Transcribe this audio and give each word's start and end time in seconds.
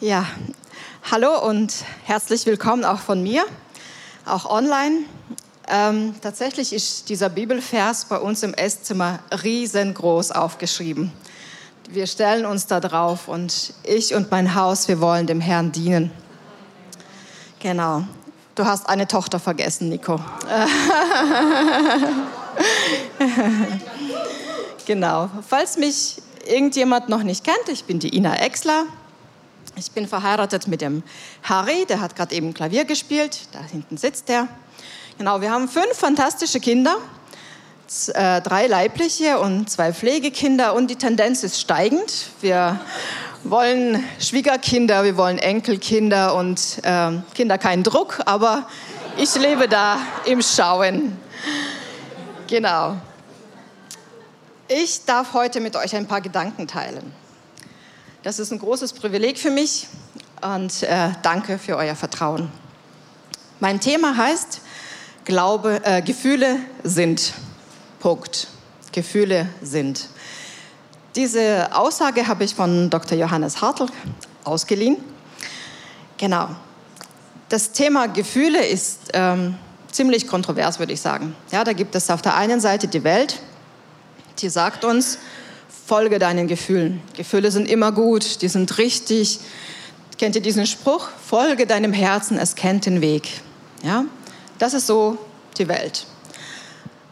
Ja, 0.00 0.26
hallo 1.10 1.42
und 1.48 1.72
herzlich 2.04 2.44
willkommen 2.44 2.84
auch 2.84 2.98
von 2.98 3.22
mir, 3.22 3.46
auch 4.26 4.44
online. 4.44 5.04
Ähm, 5.68 6.14
tatsächlich 6.20 6.74
ist 6.74 7.08
dieser 7.08 7.30
Bibelvers 7.30 8.04
bei 8.04 8.18
uns 8.18 8.42
im 8.42 8.52
Esszimmer 8.52 9.20
riesengroß 9.42 10.32
aufgeschrieben. 10.32 11.14
Wir 11.88 12.06
stellen 12.06 12.44
uns 12.44 12.66
da 12.66 12.78
drauf 12.78 13.26
und 13.26 13.72
ich 13.84 14.14
und 14.14 14.30
mein 14.30 14.54
Haus, 14.54 14.86
wir 14.86 15.00
wollen 15.00 15.26
dem 15.26 15.40
Herrn 15.40 15.72
dienen. 15.72 16.10
Genau. 17.60 18.04
Du 18.54 18.66
hast 18.66 18.90
eine 18.90 19.08
Tochter 19.08 19.40
vergessen, 19.40 19.88
Nico. 19.88 20.20
genau. 24.84 25.30
Falls 25.48 25.78
mich 25.78 26.20
irgendjemand 26.46 27.08
noch 27.08 27.22
nicht 27.22 27.44
kennt, 27.44 27.70
ich 27.70 27.84
bin 27.84 27.98
die 27.98 28.14
Ina 28.14 28.36
Exler. 28.40 28.84
Ich 29.74 29.90
bin 29.90 30.06
verheiratet 30.06 30.68
mit 30.68 30.80
dem 30.80 31.02
Harry, 31.42 31.84
der 31.86 32.00
hat 32.00 32.14
gerade 32.16 32.34
eben 32.34 32.54
Klavier 32.54 32.84
gespielt. 32.84 33.48
Da 33.52 33.60
hinten 33.62 33.96
sitzt 33.96 34.30
er. 34.30 34.48
Genau, 35.18 35.40
wir 35.40 35.50
haben 35.50 35.68
fünf 35.68 35.94
fantastische 35.94 36.60
Kinder, 36.60 36.98
äh, 38.08 38.40
drei 38.42 38.66
leibliche 38.66 39.38
und 39.38 39.70
zwei 39.70 39.92
Pflegekinder 39.92 40.74
und 40.74 40.88
die 40.88 40.96
Tendenz 40.96 41.42
ist 41.42 41.60
steigend. 41.60 42.30
Wir 42.40 42.78
wollen 43.44 44.04
Schwiegerkinder, 44.20 45.04
wir 45.04 45.16
wollen 45.16 45.38
Enkelkinder 45.38 46.34
und 46.34 46.78
äh, 46.82 47.12
Kinder 47.34 47.58
keinen 47.58 47.82
Druck, 47.82 48.20
aber 48.26 48.68
ich 49.16 49.34
lebe 49.36 49.68
da 49.68 49.98
im 50.26 50.42
Schauen. 50.42 51.18
Genau. 52.46 52.96
Ich 54.68 55.04
darf 55.04 55.32
heute 55.32 55.60
mit 55.60 55.76
euch 55.76 55.94
ein 55.96 56.06
paar 56.06 56.20
Gedanken 56.20 56.66
teilen. 56.66 57.12
Das 58.26 58.40
ist 58.40 58.50
ein 58.50 58.58
großes 58.58 58.92
Privileg 58.92 59.38
für 59.38 59.52
mich 59.52 59.86
und 60.40 60.82
äh, 60.82 61.10
danke 61.22 61.60
für 61.60 61.76
euer 61.76 61.94
Vertrauen. 61.94 62.50
Mein 63.60 63.78
Thema 63.78 64.16
heißt, 64.16 64.62
Glaube, 65.24 65.80
äh, 65.84 66.02
Gefühle 66.02 66.56
sind. 66.82 67.34
Punkt. 68.00 68.48
Gefühle 68.90 69.48
sind. 69.62 70.08
Diese 71.14 71.68
Aussage 71.72 72.26
habe 72.26 72.42
ich 72.42 72.56
von 72.56 72.90
Dr. 72.90 73.16
Johannes 73.16 73.62
Hartl 73.62 73.86
ausgeliehen. 74.42 74.96
Genau. 76.16 76.48
Das 77.48 77.70
Thema 77.70 78.08
Gefühle 78.08 78.66
ist 78.66 79.10
ähm, 79.12 79.54
ziemlich 79.92 80.26
kontrovers, 80.26 80.80
würde 80.80 80.94
ich 80.94 81.00
sagen. 81.00 81.36
Ja, 81.52 81.62
da 81.62 81.74
gibt 81.74 81.94
es 81.94 82.10
auf 82.10 82.22
der 82.22 82.34
einen 82.34 82.60
Seite 82.60 82.88
die 82.88 83.04
Welt, 83.04 83.40
die 84.40 84.48
sagt 84.48 84.84
uns, 84.84 85.18
folge 85.86 86.18
deinen 86.18 86.48
Gefühlen. 86.48 87.00
Gefühle 87.16 87.50
sind 87.52 87.68
immer 87.68 87.92
gut, 87.92 88.42
die 88.42 88.48
sind 88.48 88.76
richtig. 88.78 89.38
Kennt 90.18 90.34
ihr 90.34 90.42
diesen 90.42 90.66
Spruch? 90.66 91.08
Folge 91.24 91.66
deinem 91.66 91.92
Herzen, 91.92 92.38
es 92.38 92.56
kennt 92.56 92.86
den 92.86 93.00
Weg. 93.00 93.28
Ja? 93.84 94.04
Das 94.58 94.74
ist 94.74 94.88
so 94.88 95.16
die 95.58 95.68
Welt. 95.68 96.06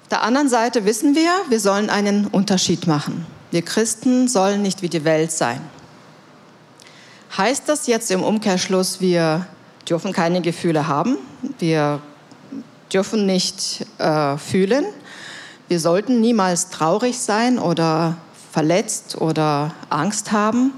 Auf 0.02 0.08
der 0.08 0.22
anderen 0.22 0.48
Seite 0.48 0.84
wissen 0.84 1.14
wir, 1.14 1.30
wir 1.48 1.60
sollen 1.60 1.88
einen 1.88 2.26
Unterschied 2.26 2.86
machen. 2.86 3.26
Wir 3.52 3.62
Christen 3.62 4.26
sollen 4.26 4.62
nicht 4.62 4.82
wie 4.82 4.88
die 4.88 5.04
Welt 5.04 5.30
sein. 5.30 5.60
Heißt 7.36 7.68
das 7.68 7.86
jetzt 7.86 8.10
im 8.10 8.22
Umkehrschluss, 8.22 9.00
wir 9.00 9.46
dürfen 9.88 10.12
keine 10.12 10.40
Gefühle 10.40 10.88
haben? 10.88 11.16
Wir 11.58 12.00
dürfen 12.92 13.26
nicht 13.26 13.86
äh, 13.98 14.36
fühlen? 14.36 14.84
Wir 15.68 15.80
sollten 15.80 16.20
niemals 16.20 16.70
traurig 16.70 17.18
sein 17.18 17.58
oder 17.58 18.16
verletzt 18.54 19.20
oder 19.20 19.74
Angst 19.90 20.30
haben. 20.30 20.72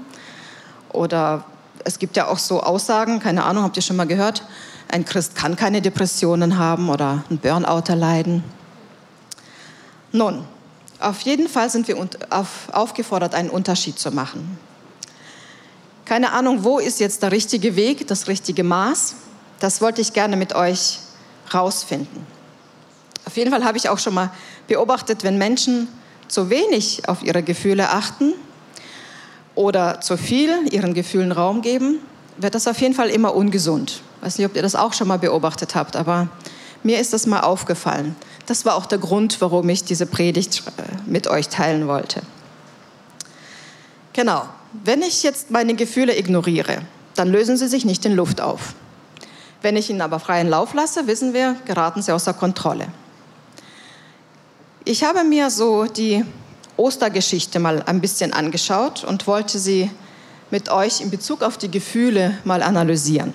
Oder 0.89 1.43
es 1.83 1.99
gibt 1.99 2.17
ja 2.17 2.27
auch 2.27 2.39
so 2.39 2.63
Aussagen, 2.63 3.19
keine 3.19 3.43
Ahnung, 3.43 3.63
habt 3.63 3.77
ihr 3.77 3.83
schon 3.83 3.95
mal 3.95 4.07
gehört, 4.07 4.41
ein 4.87 5.05
Christ 5.05 5.35
kann 5.35 5.55
keine 5.55 5.79
Depressionen 5.79 6.57
haben 6.57 6.89
oder 6.89 7.23
ein 7.29 7.37
Burnout 7.37 7.83
erleiden. 7.87 8.43
Nun, 10.11 10.43
auf 10.99 11.21
jeden 11.21 11.47
Fall 11.47 11.69
sind 11.69 11.87
wir 11.87 11.95
aufgefordert, 12.71 13.35
einen 13.35 13.51
Unterschied 13.51 13.99
zu 13.99 14.09
machen. 14.09 14.57
Keine 16.03 16.31
Ahnung, 16.31 16.63
wo 16.63 16.79
ist 16.79 16.99
jetzt 16.99 17.21
der 17.21 17.31
richtige 17.31 17.75
Weg, 17.75 18.07
das 18.07 18.27
richtige 18.27 18.63
Maß? 18.63 19.13
Das 19.59 19.81
wollte 19.81 20.01
ich 20.01 20.13
gerne 20.13 20.35
mit 20.35 20.55
euch 20.55 20.97
rausfinden. 21.53 22.25
Auf 23.25 23.37
jeden 23.37 23.51
Fall 23.51 23.63
habe 23.63 23.77
ich 23.77 23.87
auch 23.89 23.99
schon 23.99 24.15
mal 24.15 24.31
beobachtet, 24.67 25.23
wenn 25.23 25.37
Menschen 25.37 25.89
zu 26.27 26.49
wenig 26.49 27.07
auf 27.07 27.23
ihre 27.23 27.43
Gefühle 27.43 27.89
achten 27.89 28.33
oder 29.55 30.01
zu 30.01 30.17
viel 30.17 30.51
ihren 30.71 30.93
Gefühlen 30.93 31.31
Raum 31.31 31.61
geben, 31.61 31.99
wird 32.37 32.55
das 32.55 32.67
auf 32.67 32.79
jeden 32.79 32.93
Fall 32.93 33.09
immer 33.09 33.35
ungesund. 33.35 34.01
Ich 34.19 34.25
weiß 34.25 34.37
nicht, 34.37 34.47
ob 34.47 34.55
ihr 34.55 34.61
das 34.61 34.75
auch 34.75 34.93
schon 34.93 35.07
mal 35.07 35.19
beobachtet 35.19 35.75
habt, 35.75 35.95
aber 35.95 36.27
mir 36.83 36.99
ist 36.99 37.13
das 37.13 37.25
mal 37.25 37.41
aufgefallen. 37.41 38.15
Das 38.45 38.65
war 38.65 38.75
auch 38.75 38.85
der 38.85 38.97
Grund, 38.97 39.41
warum 39.41 39.67
ich 39.69 39.83
diese 39.83 40.05
Predigt 40.05 40.63
äh, 40.77 40.81
mit 41.05 41.27
euch 41.27 41.49
teilen 41.49 41.87
wollte. 41.87 42.21
Genau, 44.13 44.43
wenn 44.85 45.01
ich 45.01 45.23
jetzt 45.23 45.51
meine 45.51 45.75
Gefühle 45.75 46.17
ignoriere, 46.17 46.79
dann 47.15 47.29
lösen 47.29 47.57
sie 47.57 47.67
sich 47.67 47.85
nicht 47.85 48.05
in 48.05 48.15
Luft 48.15 48.41
auf. 48.41 48.73
Wenn 49.61 49.75
ich 49.75 49.89
ihnen 49.89 50.01
aber 50.01 50.19
freien 50.19 50.49
Lauf 50.49 50.73
lasse, 50.73 51.07
wissen 51.07 51.33
wir, 51.33 51.55
geraten 51.65 52.01
sie 52.01 52.11
außer 52.11 52.33
Kontrolle. 52.33 52.87
Ich 54.89 55.03
habe 55.03 55.25
mir 55.25 55.49
so 55.49 55.83
die 55.83 56.23
Ostergeschichte 56.77 57.59
mal 57.59 57.83
ein 57.87 57.99
bisschen 57.99 58.31
angeschaut 58.31 59.03
und 59.03 59.27
wollte 59.27 59.59
sie 59.59 59.91
mit 60.49 60.69
euch 60.69 61.01
in 61.01 61.09
Bezug 61.09 61.43
auf 61.43 61.57
die 61.57 61.69
Gefühle 61.69 62.37
mal 62.45 62.63
analysieren. 62.63 63.33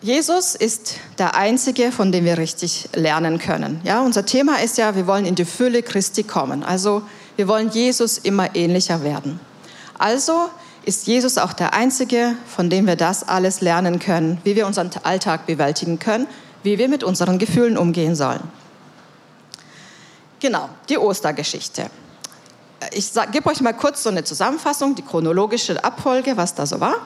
Jesus 0.00 0.54
ist 0.54 0.98
der 1.18 1.34
Einzige, 1.34 1.90
von 1.90 2.12
dem 2.12 2.24
wir 2.24 2.38
richtig 2.38 2.90
lernen 2.94 3.40
können. 3.40 3.80
Ja, 3.82 4.02
unser 4.02 4.24
Thema 4.24 4.60
ist 4.62 4.78
ja, 4.78 4.94
wir 4.94 5.08
wollen 5.08 5.26
in 5.26 5.34
die 5.34 5.46
Fülle 5.46 5.82
Christi 5.82 6.22
kommen. 6.22 6.62
Also 6.62 7.02
wir 7.34 7.48
wollen 7.48 7.70
Jesus 7.70 8.18
immer 8.18 8.54
ähnlicher 8.54 9.02
werden. 9.02 9.40
Also 9.98 10.48
ist 10.84 11.08
Jesus 11.08 11.38
auch 11.38 11.54
der 11.54 11.74
Einzige, 11.74 12.36
von 12.46 12.70
dem 12.70 12.86
wir 12.86 12.94
das 12.94 13.26
alles 13.26 13.62
lernen 13.62 13.98
können, 13.98 14.40
wie 14.44 14.54
wir 14.54 14.64
unseren 14.64 14.90
Alltag 15.02 15.46
bewältigen 15.46 15.98
können, 15.98 16.28
wie 16.62 16.78
wir 16.78 16.88
mit 16.88 17.02
unseren 17.02 17.40
Gefühlen 17.40 17.76
umgehen 17.76 18.14
sollen. 18.14 18.62
Genau, 20.42 20.68
die 20.88 20.98
Ostergeschichte. 20.98 21.86
Ich 22.92 23.12
gebe 23.30 23.48
euch 23.48 23.60
mal 23.60 23.74
kurz 23.74 24.02
so 24.02 24.10
eine 24.10 24.24
Zusammenfassung, 24.24 24.96
die 24.96 25.02
chronologische 25.02 25.84
Abfolge, 25.84 26.36
was 26.36 26.56
da 26.56 26.66
so 26.66 26.80
war. 26.80 26.96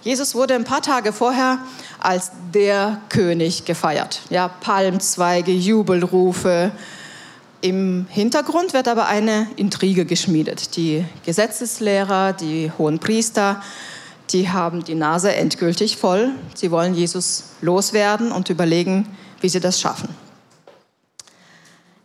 Jesus 0.00 0.34
wurde 0.34 0.54
ein 0.54 0.64
paar 0.64 0.80
Tage 0.80 1.12
vorher 1.12 1.58
als 2.00 2.30
der 2.54 2.98
König 3.10 3.66
gefeiert. 3.66 4.22
Ja, 4.30 4.48
Palmzweige, 4.48 5.52
Jubelrufe. 5.52 6.72
Im 7.60 8.06
Hintergrund 8.08 8.72
wird 8.72 8.88
aber 8.88 9.04
eine 9.04 9.48
Intrige 9.56 10.06
geschmiedet. 10.06 10.74
Die 10.76 11.04
Gesetzeslehrer, 11.26 12.32
die 12.32 12.72
hohen 12.78 13.00
Priester, 13.00 13.62
die 14.30 14.48
haben 14.48 14.82
die 14.82 14.94
Nase 14.94 15.34
endgültig 15.34 15.98
voll. 15.98 16.30
Sie 16.54 16.70
wollen 16.70 16.94
Jesus 16.94 17.50
loswerden 17.60 18.32
und 18.32 18.48
überlegen, 18.48 19.14
wie 19.42 19.50
sie 19.50 19.60
das 19.60 19.78
schaffen. 19.78 20.08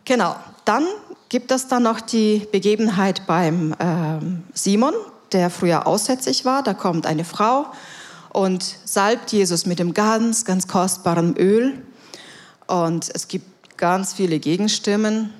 Genau, 0.04 0.36
dann 0.68 0.84
gibt 1.30 1.50
es 1.50 1.66
dann 1.66 1.82
noch 1.82 2.02
die 2.02 2.46
Begebenheit 2.52 3.26
beim 3.26 3.72
äh, 3.72 4.18
Simon, 4.52 4.92
der 5.32 5.48
früher 5.48 5.86
aussätzig 5.86 6.44
war. 6.44 6.62
Da 6.62 6.74
kommt 6.74 7.06
eine 7.06 7.24
Frau 7.24 7.66
und 8.34 8.76
salbt 8.84 9.32
Jesus 9.32 9.64
mit 9.64 9.78
dem 9.78 9.94
ganz, 9.94 10.44
ganz 10.44 10.68
kostbaren 10.68 11.34
Öl. 11.38 11.82
Und 12.66 13.08
es 13.14 13.28
gibt 13.28 13.78
ganz 13.78 14.12
viele 14.12 14.38
Gegenstimmen. 14.38 15.32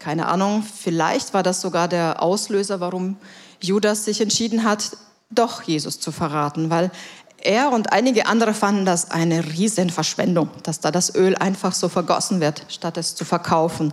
Keine 0.00 0.26
Ahnung, 0.26 0.64
vielleicht 0.64 1.32
war 1.32 1.44
das 1.44 1.60
sogar 1.60 1.86
der 1.86 2.20
Auslöser, 2.20 2.80
warum 2.80 3.16
Judas 3.60 4.04
sich 4.04 4.20
entschieden 4.20 4.64
hat, 4.64 4.96
doch 5.30 5.62
Jesus 5.62 6.00
zu 6.00 6.10
verraten, 6.10 6.70
weil 6.70 6.90
er 7.38 7.70
und 7.70 7.92
einige 7.92 8.26
andere 8.26 8.52
fanden 8.52 8.84
das 8.84 9.12
eine 9.12 9.44
Riesenverschwendung, 9.44 10.50
dass 10.64 10.80
da 10.80 10.90
das 10.90 11.14
Öl 11.14 11.36
einfach 11.36 11.72
so 11.72 11.88
vergossen 11.88 12.40
wird, 12.40 12.66
statt 12.68 12.96
es 12.96 13.14
zu 13.14 13.24
verkaufen 13.24 13.92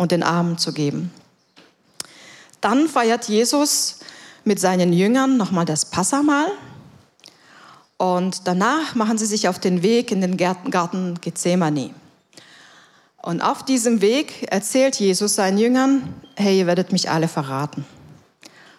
und 0.00 0.12
den 0.12 0.22
Armen 0.22 0.56
zu 0.56 0.72
geben. 0.72 1.10
Dann 2.62 2.88
feiert 2.88 3.28
Jesus 3.28 3.98
mit 4.44 4.58
seinen 4.58 4.94
Jüngern 4.94 5.36
nochmal 5.36 5.66
das 5.66 5.84
Passamal. 5.84 6.46
Und 7.98 8.46
danach 8.48 8.94
machen 8.94 9.18
sie 9.18 9.26
sich 9.26 9.46
auf 9.46 9.58
den 9.58 9.82
Weg 9.82 10.10
in 10.10 10.22
den 10.22 10.38
Garten 10.38 11.20
Gethsemane. 11.20 11.90
Und 13.20 13.42
auf 13.42 13.62
diesem 13.62 14.00
Weg 14.00 14.50
erzählt 14.50 14.96
Jesus 14.96 15.34
seinen 15.34 15.58
Jüngern, 15.58 16.14
hey, 16.34 16.60
ihr 16.60 16.66
werdet 16.66 16.92
mich 16.92 17.10
alle 17.10 17.28
verraten. 17.28 17.84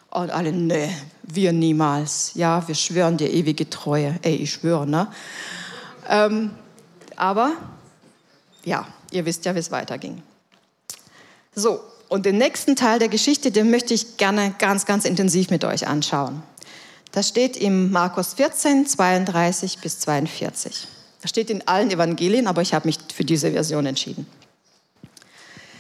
Und 0.10 0.32
alle, 0.32 0.52
nee, 0.52 0.90
wir 1.22 1.54
niemals. 1.54 2.32
Ja, 2.34 2.68
wir 2.68 2.74
schwören 2.74 3.18
dir 3.18 3.32
ewige 3.32 3.70
Treue. 3.70 4.18
Ey, 4.24 4.38
ich 4.38 4.54
schwöre, 4.54 4.88
ne? 4.88 5.08
Ähm, 6.10 6.50
aber, 7.16 7.52
ja, 8.66 8.88
ihr 9.12 9.24
wisst 9.24 9.46
ja, 9.46 9.54
wie 9.54 9.60
es 9.60 9.70
weiterging. 9.70 10.24
So, 11.54 11.82
und 12.08 12.26
den 12.26 12.38
nächsten 12.38 12.76
Teil 12.76 13.00
der 13.00 13.10
Geschichte, 13.10 13.52
den 13.52 13.72
möchte 13.72 13.94
ich 13.94 14.18
gerne 14.18 14.54
ganz, 14.58 14.86
ganz 14.86 15.06
intensiv 15.06 15.50
mit 15.50 15.64
euch 15.64 15.88
anschauen. 15.88 16.44
Das 17.12 17.28
steht 17.28 17.58
im 17.58 17.92
Markus 17.92 18.34
14, 18.36 18.86
32 18.86 19.80
bis 19.80 20.00
42. 20.00 20.88
Das 21.22 21.30
steht 21.30 21.50
in 21.50 21.68
allen 21.68 21.92
Evangelien, 21.92 22.48
aber 22.48 22.62
ich 22.62 22.74
habe 22.74 22.88
mich 22.88 22.98
für 23.14 23.26
diese 23.26 23.52
Version 23.52 23.86
entschieden. 23.86 24.28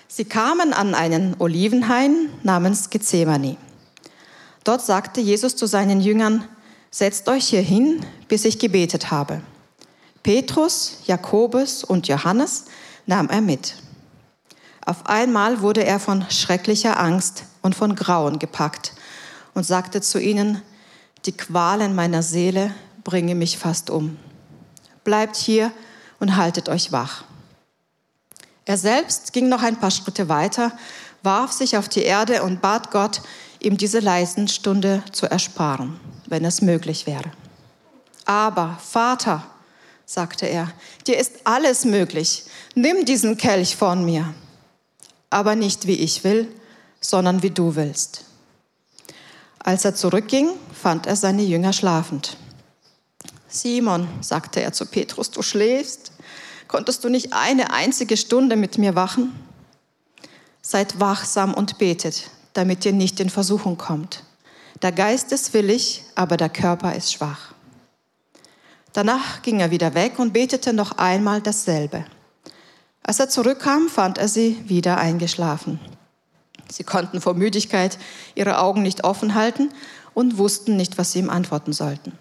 Sie 0.07 0.25
kamen 0.25 0.73
an 0.73 0.93
einen 0.93 1.35
Olivenhain 1.39 2.29
namens 2.43 2.89
Gethsemane. 2.89 3.55
Dort 4.65 4.85
sagte 4.85 5.21
Jesus 5.21 5.55
zu 5.55 5.67
seinen 5.67 6.01
Jüngern, 6.01 6.43
setzt 6.91 7.29
euch 7.29 7.47
hier 7.47 7.61
hin, 7.61 8.05
bis 8.27 8.43
ich 8.43 8.59
gebetet 8.59 9.09
habe. 9.09 9.41
Petrus, 10.21 10.97
Jakobus 11.07 11.85
und 11.85 12.09
Johannes 12.09 12.65
nahm 13.05 13.29
er 13.29 13.41
mit. 13.41 13.75
Auf 14.91 15.05
einmal 15.05 15.61
wurde 15.61 15.85
er 15.85 16.01
von 16.01 16.29
schrecklicher 16.29 16.99
Angst 16.99 17.45
und 17.61 17.75
von 17.75 17.95
Grauen 17.95 18.39
gepackt 18.39 18.91
und 19.53 19.65
sagte 19.65 20.01
zu 20.01 20.19
ihnen, 20.19 20.61
die 21.25 21.31
Qualen 21.31 21.95
meiner 21.95 22.21
Seele 22.21 22.75
bringen 23.05 23.37
mich 23.37 23.57
fast 23.57 23.89
um. 23.89 24.17
Bleibt 25.05 25.37
hier 25.37 25.71
und 26.19 26.35
haltet 26.35 26.67
euch 26.67 26.91
wach. 26.91 27.23
Er 28.65 28.77
selbst 28.77 29.31
ging 29.31 29.47
noch 29.47 29.63
ein 29.63 29.77
paar 29.77 29.91
Schritte 29.91 30.27
weiter, 30.27 30.73
warf 31.23 31.53
sich 31.53 31.77
auf 31.77 31.87
die 31.87 32.03
Erde 32.03 32.43
und 32.43 32.61
bat 32.61 32.91
Gott, 32.91 33.21
ihm 33.61 33.77
diese 33.77 33.99
Leisenstunde 33.99 35.03
zu 35.13 35.25
ersparen, 35.25 36.01
wenn 36.27 36.43
es 36.43 36.61
möglich 36.61 37.07
wäre. 37.07 37.31
Aber 38.25 38.77
Vater, 38.85 39.41
sagte 40.05 40.47
er, 40.47 40.69
dir 41.07 41.17
ist 41.17 41.39
alles 41.45 41.85
möglich. 41.85 42.43
Nimm 42.75 43.05
diesen 43.05 43.37
Kelch 43.37 43.77
von 43.77 44.03
mir. 44.03 44.33
Aber 45.31 45.55
nicht 45.55 45.87
wie 45.87 45.95
ich 45.95 46.23
will, 46.23 46.47
sondern 46.99 47.41
wie 47.41 47.49
du 47.49 47.75
willst. 47.75 48.25
Als 49.57 49.85
er 49.85 49.95
zurückging, 49.95 50.51
fand 50.71 51.07
er 51.07 51.15
seine 51.15 51.41
Jünger 51.41 51.73
schlafend. 51.73 52.37
Simon, 53.47 54.07
sagte 54.21 54.61
er 54.61 54.73
zu 54.73 54.85
Petrus, 54.85 55.31
du 55.31 55.41
schläfst. 55.41 56.11
Konntest 56.67 57.03
du 57.03 57.09
nicht 57.09 57.33
eine 57.33 57.73
einzige 57.73 58.15
Stunde 58.17 58.55
mit 58.55 58.77
mir 58.77 58.95
wachen? 58.95 59.35
Seid 60.61 60.99
wachsam 60.99 61.53
und 61.53 61.77
betet, 61.77 62.29
damit 62.53 62.85
ihr 62.85 62.93
nicht 62.93 63.19
in 63.19 63.29
Versuchung 63.29 63.77
kommt. 63.77 64.23
Der 64.81 64.91
Geist 64.91 65.31
ist 65.31 65.53
willig, 65.53 66.03
aber 66.15 66.37
der 66.37 66.49
Körper 66.49 66.95
ist 66.95 67.13
schwach. 67.13 67.53
Danach 68.93 69.41
ging 69.41 69.59
er 69.59 69.71
wieder 69.71 69.93
weg 69.93 70.17
und 70.17 70.33
betete 70.33 70.73
noch 70.73 70.97
einmal 70.97 71.41
dasselbe. 71.41 72.05
Als 73.03 73.19
er 73.19 73.29
zurückkam, 73.29 73.89
fand 73.89 74.17
er 74.17 74.27
sie 74.27 74.57
wieder 74.67 74.97
eingeschlafen. 74.97 75.79
Sie 76.69 76.83
konnten 76.83 77.19
vor 77.19 77.33
Müdigkeit 77.33 77.97
ihre 78.35 78.59
Augen 78.59 78.81
nicht 78.81 79.03
offen 79.03 79.35
halten 79.35 79.69
und 80.13 80.37
wussten 80.37 80.77
nicht, 80.77 80.97
was 80.97 81.11
sie 81.11 81.19
ihm 81.19 81.29
antworten 81.29 81.73
sollten. 81.73 82.13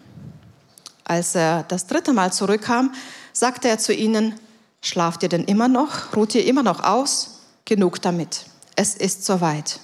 Als 1.04 1.34
er 1.34 1.64
das 1.64 1.86
dritte 1.86 2.12
Mal 2.12 2.32
zurückkam, 2.32 2.92
sagte 3.32 3.68
er 3.68 3.78
zu 3.78 3.92
ihnen, 3.92 4.34
schlaft 4.80 5.22
ihr 5.22 5.28
denn 5.28 5.44
immer 5.44 5.68
noch? 5.68 6.16
Ruht 6.16 6.34
ihr 6.34 6.44
immer 6.46 6.62
noch 6.62 6.82
aus? 6.82 7.40
Genug 7.64 8.00
damit. 8.00 8.46
Es 8.76 8.94
ist 8.94 9.24
soweit. 9.24 9.80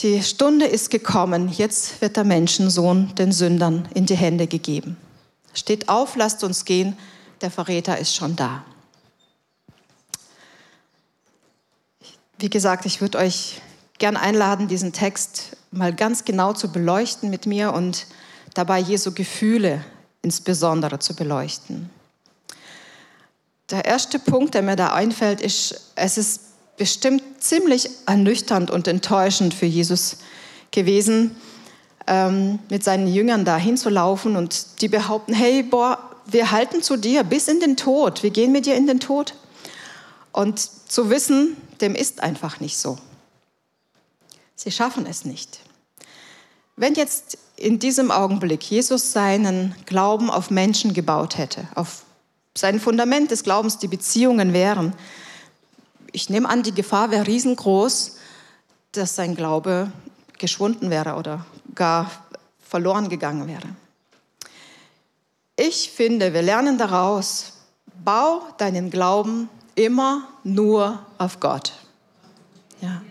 Die 0.00 0.22
Stunde 0.22 0.66
ist 0.66 0.90
gekommen. 0.90 1.48
Jetzt 1.48 2.00
wird 2.00 2.16
der 2.16 2.24
Menschensohn 2.24 3.14
den 3.14 3.32
Sündern 3.32 3.88
in 3.94 4.06
die 4.06 4.16
Hände 4.16 4.46
gegeben. 4.46 4.96
Steht 5.52 5.88
auf, 5.88 6.16
lasst 6.16 6.42
uns 6.42 6.64
gehen, 6.64 6.96
der 7.40 7.50
Verräter 7.50 7.98
ist 7.98 8.14
schon 8.14 8.34
da. 8.34 8.64
Wie 12.44 12.50
gesagt, 12.50 12.84
ich 12.84 13.00
würde 13.00 13.16
euch 13.16 13.62
gern 13.96 14.18
einladen, 14.18 14.68
diesen 14.68 14.92
Text 14.92 15.56
mal 15.70 15.94
ganz 15.94 16.26
genau 16.26 16.52
zu 16.52 16.70
beleuchten 16.70 17.30
mit 17.30 17.46
mir 17.46 17.72
und 17.72 18.04
dabei 18.52 18.80
Jesu 18.80 19.12
Gefühle 19.12 19.82
insbesondere 20.20 20.98
zu 20.98 21.16
beleuchten. 21.16 21.88
Der 23.70 23.86
erste 23.86 24.18
Punkt, 24.18 24.52
der 24.52 24.60
mir 24.60 24.76
da 24.76 24.92
einfällt, 24.92 25.40
ist, 25.40 25.92
es 25.94 26.18
ist 26.18 26.40
bestimmt 26.76 27.22
ziemlich 27.38 27.88
ernüchternd 28.04 28.70
und 28.70 28.88
enttäuschend 28.88 29.54
für 29.54 29.64
Jesus 29.64 30.18
gewesen, 30.70 31.36
ähm, 32.06 32.58
mit 32.68 32.84
seinen 32.84 33.06
Jüngern 33.06 33.46
da 33.46 33.56
hinzulaufen 33.56 34.36
und 34.36 34.82
die 34.82 34.88
behaupten, 34.88 35.32
hey, 35.32 35.62
boah, 35.62 35.98
wir 36.26 36.50
halten 36.50 36.82
zu 36.82 36.98
dir 36.98 37.24
bis 37.24 37.48
in 37.48 37.60
den 37.60 37.78
Tod, 37.78 38.22
wir 38.22 38.28
gehen 38.28 38.52
mit 38.52 38.66
dir 38.66 38.74
in 38.74 38.86
den 38.86 39.00
Tod. 39.00 39.32
Und 40.30 40.58
zu 40.58 41.10
wissen, 41.10 41.56
dem 41.80 41.94
ist 41.94 42.22
einfach 42.22 42.60
nicht 42.60 42.76
so. 42.76 42.98
Sie 44.54 44.70
schaffen 44.70 45.06
es 45.06 45.24
nicht. 45.24 45.60
Wenn 46.76 46.94
jetzt 46.94 47.38
in 47.56 47.78
diesem 47.78 48.10
Augenblick 48.10 48.62
Jesus 48.64 49.12
seinen 49.12 49.74
Glauben 49.86 50.30
auf 50.30 50.50
Menschen 50.50 50.92
gebaut 50.92 51.38
hätte, 51.38 51.68
auf 51.74 52.02
sein 52.56 52.80
Fundament 52.80 53.30
des 53.30 53.42
Glaubens 53.42 53.78
die 53.78 53.88
Beziehungen 53.88 54.52
wären, 54.52 54.94
ich 56.12 56.30
nehme 56.30 56.48
an, 56.48 56.62
die 56.62 56.74
Gefahr 56.74 57.10
wäre 57.10 57.26
riesengroß, 57.26 58.16
dass 58.92 59.16
sein 59.16 59.34
Glaube 59.34 59.90
geschwunden 60.38 60.90
wäre 60.90 61.14
oder 61.16 61.44
gar 61.74 62.10
verloren 62.60 63.08
gegangen 63.08 63.48
wäre. 63.48 63.68
Ich 65.56 65.90
finde, 65.90 66.32
wir 66.32 66.42
lernen 66.42 66.78
daraus, 66.78 67.52
bau 68.04 68.42
deinen 68.58 68.90
Glauben 68.90 69.48
immer 69.74 70.28
nur 70.42 71.00
auf 71.18 71.40
Gott. 71.40 71.72
Ja. 72.80 73.02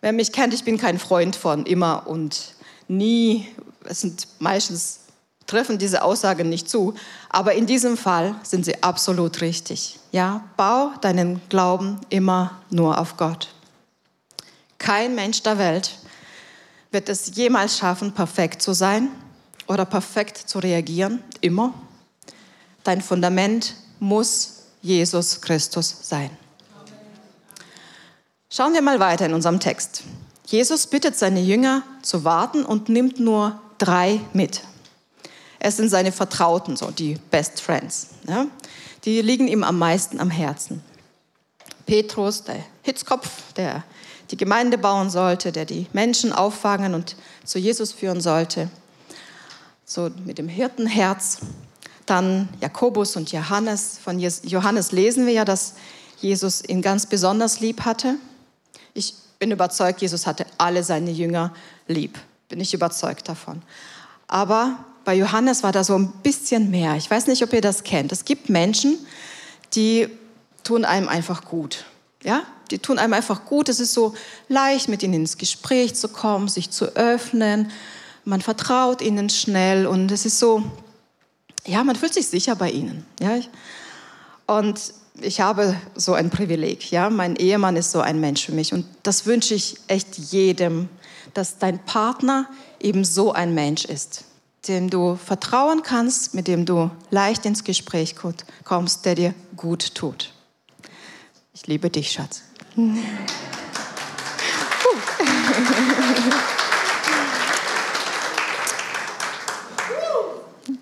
Wer 0.00 0.12
mich 0.12 0.32
kennt, 0.32 0.52
ich 0.52 0.64
bin 0.64 0.78
kein 0.78 0.98
Freund 0.98 1.36
von 1.36 1.64
immer 1.64 2.06
und 2.06 2.54
nie. 2.88 3.48
Es 3.84 4.00
sind 4.00 4.26
meistens 4.38 5.00
treffen 5.46 5.78
diese 5.78 6.02
Aussagen 6.02 6.48
nicht 6.48 6.68
zu, 6.68 6.94
aber 7.28 7.54
in 7.54 7.66
diesem 7.66 7.96
Fall 7.96 8.34
sind 8.42 8.64
sie 8.64 8.82
absolut 8.82 9.40
richtig. 9.40 9.98
Ja, 10.10 10.44
bau 10.56 10.92
deinen 11.00 11.40
Glauben 11.48 12.00
immer 12.08 12.62
nur 12.70 12.98
auf 12.98 13.16
Gott. 13.16 13.48
Kein 14.78 15.14
Mensch 15.14 15.42
der 15.42 15.58
Welt 15.58 15.98
wird 16.90 17.08
es 17.08 17.34
jemals 17.36 17.78
schaffen, 17.78 18.12
perfekt 18.12 18.62
zu 18.62 18.72
sein 18.72 19.08
oder 19.66 19.84
perfekt 19.84 20.36
zu 20.36 20.58
reagieren, 20.58 21.22
immer. 21.40 21.72
Dein 22.82 23.00
Fundament 23.00 23.74
muss 24.00 24.61
Jesus 24.82 25.40
Christus 25.40 25.96
sein. 26.02 26.30
Schauen 28.50 28.74
wir 28.74 28.82
mal 28.82 29.00
weiter 29.00 29.24
in 29.24 29.32
unserem 29.32 29.60
Text. 29.60 30.02
Jesus 30.44 30.86
bittet 30.86 31.16
seine 31.16 31.40
Jünger 31.40 31.82
zu 32.02 32.24
warten 32.24 32.64
und 32.64 32.90
nimmt 32.90 33.18
nur 33.18 33.58
drei 33.78 34.20
mit. 34.34 34.62
Es 35.58 35.76
sind 35.76 35.88
seine 35.88 36.12
Vertrauten, 36.12 36.76
so 36.76 36.90
die 36.90 37.14
Best 37.30 37.60
Friends. 37.60 38.08
Ja? 38.28 38.46
Die 39.04 39.22
liegen 39.22 39.48
ihm 39.48 39.64
am 39.64 39.78
meisten 39.78 40.20
am 40.20 40.30
Herzen. 40.30 40.82
Petrus, 41.86 42.44
der 42.44 42.64
Hitzkopf, 42.82 43.52
der 43.54 43.84
die 44.30 44.36
Gemeinde 44.36 44.78
bauen 44.78 45.08
sollte, 45.08 45.52
der 45.52 45.64
die 45.64 45.86
Menschen 45.92 46.32
auffangen 46.32 46.94
und 46.94 47.16
zu 47.44 47.58
Jesus 47.58 47.92
führen 47.92 48.20
sollte. 48.20 48.68
So 49.84 50.10
mit 50.24 50.38
dem 50.38 50.48
Hirtenherz. 50.48 51.38
Dann 52.12 52.50
Jakobus 52.60 53.16
und 53.16 53.32
Johannes. 53.32 53.98
Von 54.04 54.18
Johannes 54.18 54.92
lesen 54.92 55.24
wir 55.24 55.32
ja, 55.32 55.46
dass 55.46 55.72
Jesus 56.20 56.62
ihn 56.62 56.82
ganz 56.82 57.06
besonders 57.06 57.60
lieb 57.60 57.86
hatte. 57.86 58.16
Ich 58.92 59.14
bin 59.38 59.50
überzeugt, 59.50 60.02
Jesus 60.02 60.26
hatte 60.26 60.44
alle 60.58 60.84
seine 60.84 61.10
Jünger 61.10 61.54
lieb. 61.88 62.18
Bin 62.50 62.60
ich 62.60 62.74
überzeugt 62.74 63.30
davon. 63.30 63.62
Aber 64.28 64.84
bei 65.06 65.14
Johannes 65.14 65.62
war 65.62 65.72
da 65.72 65.84
so 65.84 65.96
ein 65.96 66.12
bisschen 66.22 66.70
mehr. 66.70 66.96
Ich 66.96 67.10
weiß 67.10 67.28
nicht, 67.28 67.42
ob 67.44 67.54
ihr 67.54 67.62
das 67.62 67.82
kennt. 67.82 68.12
Es 68.12 68.26
gibt 68.26 68.50
Menschen, 68.50 68.98
die 69.72 70.06
tun 70.64 70.84
einem 70.84 71.08
einfach 71.08 71.46
gut. 71.46 71.86
Ja, 72.22 72.42
die 72.70 72.78
tun 72.78 72.98
einem 72.98 73.14
einfach 73.14 73.46
gut. 73.46 73.70
Es 73.70 73.80
ist 73.80 73.94
so 73.94 74.12
leicht, 74.48 74.90
mit 74.90 75.02
ihnen 75.02 75.14
ins 75.14 75.38
Gespräch 75.38 75.94
zu 75.94 76.08
kommen, 76.08 76.48
sich 76.48 76.70
zu 76.70 76.94
öffnen. 76.94 77.70
Man 78.26 78.42
vertraut 78.42 79.00
ihnen 79.00 79.30
schnell 79.30 79.86
und 79.86 80.12
es 80.12 80.26
ist 80.26 80.38
so, 80.38 80.62
ja, 81.66 81.84
man 81.84 81.96
fühlt 81.96 82.14
sich 82.14 82.26
sicher 82.26 82.56
bei 82.56 82.70
ihnen. 82.70 83.04
Ja? 83.20 83.38
Und 84.46 84.80
ich 85.20 85.40
habe 85.40 85.76
so 85.94 86.14
ein 86.14 86.30
Privileg. 86.30 86.90
Ja? 86.90 87.10
Mein 87.10 87.36
Ehemann 87.36 87.76
ist 87.76 87.92
so 87.92 88.00
ein 88.00 88.20
Mensch 88.20 88.46
für 88.46 88.52
mich 88.52 88.72
und 88.72 88.86
das 89.02 89.26
wünsche 89.26 89.54
ich 89.54 89.76
echt 89.86 90.18
jedem, 90.18 90.88
dass 91.34 91.58
dein 91.58 91.78
Partner 91.84 92.48
eben 92.80 93.04
so 93.04 93.32
ein 93.32 93.54
Mensch 93.54 93.84
ist, 93.84 94.24
dem 94.68 94.90
du 94.90 95.16
vertrauen 95.16 95.82
kannst, 95.82 96.34
mit 96.34 96.48
dem 96.48 96.66
du 96.66 96.90
leicht 97.10 97.46
ins 97.46 97.64
Gespräch 97.64 98.14
kommst, 98.64 99.04
der 99.04 99.14
dir 99.14 99.34
gut 99.56 99.94
tut. 99.94 100.32
Ich 101.54 101.66
liebe 101.66 101.90
dich, 101.90 102.12
Schatz. 102.12 102.42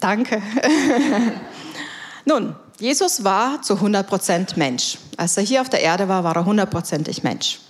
Danke. 0.00 0.42
Nun, 2.25 2.57
Jesus 2.78 3.23
war 3.23 3.61
zu 3.61 3.75
100% 3.75 4.59
Mensch. 4.59 4.99
Als 5.16 5.37
er 5.37 5.42
hier 5.42 5.61
auf 5.61 5.69
der 5.69 5.83
Erde 5.83 6.09
war, 6.09 6.25
war 6.25 6.35
er 6.35 6.47
hundertprozentig 6.47 7.23
Mensch. 7.23 7.61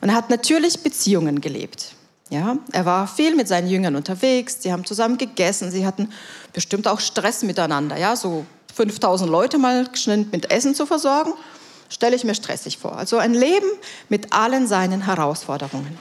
Und 0.00 0.08
er 0.08 0.14
hat 0.14 0.30
natürlich 0.30 0.82
Beziehungen 0.82 1.40
gelebt. 1.40 1.94
Ja, 2.30 2.56
er 2.72 2.86
war 2.86 3.06
viel 3.06 3.34
mit 3.34 3.46
seinen 3.46 3.68
Jüngern 3.68 3.94
unterwegs, 3.94 4.58
sie 4.60 4.72
haben 4.72 4.86
zusammen 4.86 5.18
gegessen, 5.18 5.70
sie 5.70 5.84
hatten 5.84 6.08
bestimmt 6.54 6.88
auch 6.88 6.98
Stress 6.98 7.42
miteinander, 7.42 7.98
ja, 7.98 8.16
so 8.16 8.46
5000 8.74 9.30
Leute 9.30 9.58
mal 9.58 9.86
schnell 9.94 10.24
mit 10.32 10.50
Essen 10.50 10.74
zu 10.74 10.86
versorgen, 10.86 11.34
stelle 11.90 12.16
ich 12.16 12.24
mir 12.24 12.34
stressig 12.34 12.78
vor. 12.78 12.96
Also 12.96 13.18
ein 13.18 13.34
Leben 13.34 13.68
mit 14.08 14.32
allen 14.32 14.66
seinen 14.66 15.04
Herausforderungen. 15.04 15.98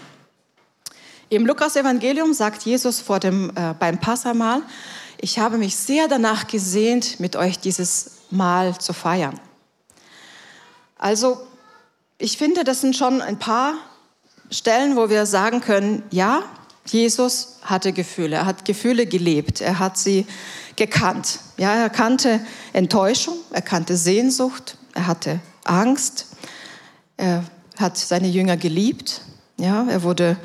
Im 1.28 1.46
Lukas-Evangelium 1.46 2.34
sagt 2.34 2.64
Jesus 2.64 3.02
vor 3.02 3.20
dem, 3.20 3.50
äh, 3.56 3.74
beim 3.78 4.00
Passamal, 4.00 4.62
ich 5.22 5.38
habe 5.38 5.58
mich 5.58 5.76
sehr 5.76 6.08
danach 6.08 6.48
gesehnt, 6.48 7.20
mit 7.20 7.36
euch 7.36 7.60
dieses 7.60 8.12
Mahl 8.32 8.78
zu 8.78 8.92
feiern. 8.92 9.40
Also 10.98 11.40
ich 12.18 12.38
finde, 12.38 12.64
das 12.64 12.82
sind 12.82 12.96
schon 12.96 13.22
ein 13.22 13.40
paar 13.40 13.76
Stellen, 14.50 14.96
wo 14.96 15.10
wir 15.10 15.26
sagen 15.26 15.62
können, 15.62 16.04
ja, 16.12 16.44
Jesus 16.86 17.60
hatte 17.62 17.94
Gefühle, 17.94 18.38
er 18.38 18.46
hat 18.48 18.66
Gefühle 18.66 19.06
gelebt, 19.06 19.62
er 19.62 19.78
hat 19.78 19.98
sie 19.98 20.26
gekannt. 20.76 21.40
Ja, 21.58 21.76
er 21.76 21.90
kannte 21.90 22.42
Enttäuschung, 22.74 23.38
er 23.52 23.62
kannte 23.62 23.96
Sehnsucht, 23.96 24.78
er 24.94 25.06
hatte 25.06 25.40
Angst, 25.64 26.28
er 27.18 27.44
hat 27.78 27.98
seine 27.98 28.28
Jünger 28.28 28.58
geliebt, 28.58 29.22
ja, 29.58 29.86
er 29.88 30.02
wurde 30.02 30.38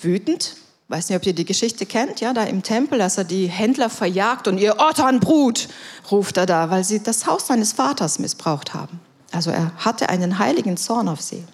wütend. 0.00 0.56
Weiß 0.88 1.08
nicht, 1.08 1.16
ob 1.16 1.26
ihr 1.26 1.32
die 1.32 1.44
Geschichte 1.44 1.84
kennt, 1.84 2.20
ja, 2.20 2.32
da 2.32 2.44
im 2.44 2.62
Tempel, 2.62 3.00
als 3.00 3.18
er 3.18 3.24
die 3.24 3.48
Händler 3.48 3.90
verjagt 3.90 4.46
und 4.46 4.58
ihr 4.58 4.78
Otternbrut 4.78 5.68
ruft 6.12 6.36
er 6.36 6.46
da, 6.46 6.70
weil 6.70 6.84
sie 6.84 7.02
das 7.02 7.26
Haus 7.26 7.48
seines 7.48 7.72
Vaters 7.72 8.20
missbraucht 8.20 8.72
haben. 8.72 9.00
Also 9.32 9.50
er 9.50 9.72
hatte 9.76 10.08
einen 10.08 10.38
heiligen 10.38 10.76
Zorn 10.76 11.08
auf 11.08 11.20
sie. 11.20 11.44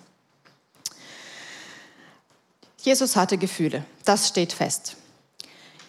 Jesus 2.83 3.17
hatte 3.17 3.39
Gefühle, 3.39 3.85
das 4.05 4.29
steht 4.29 4.53
fest. 4.53 4.97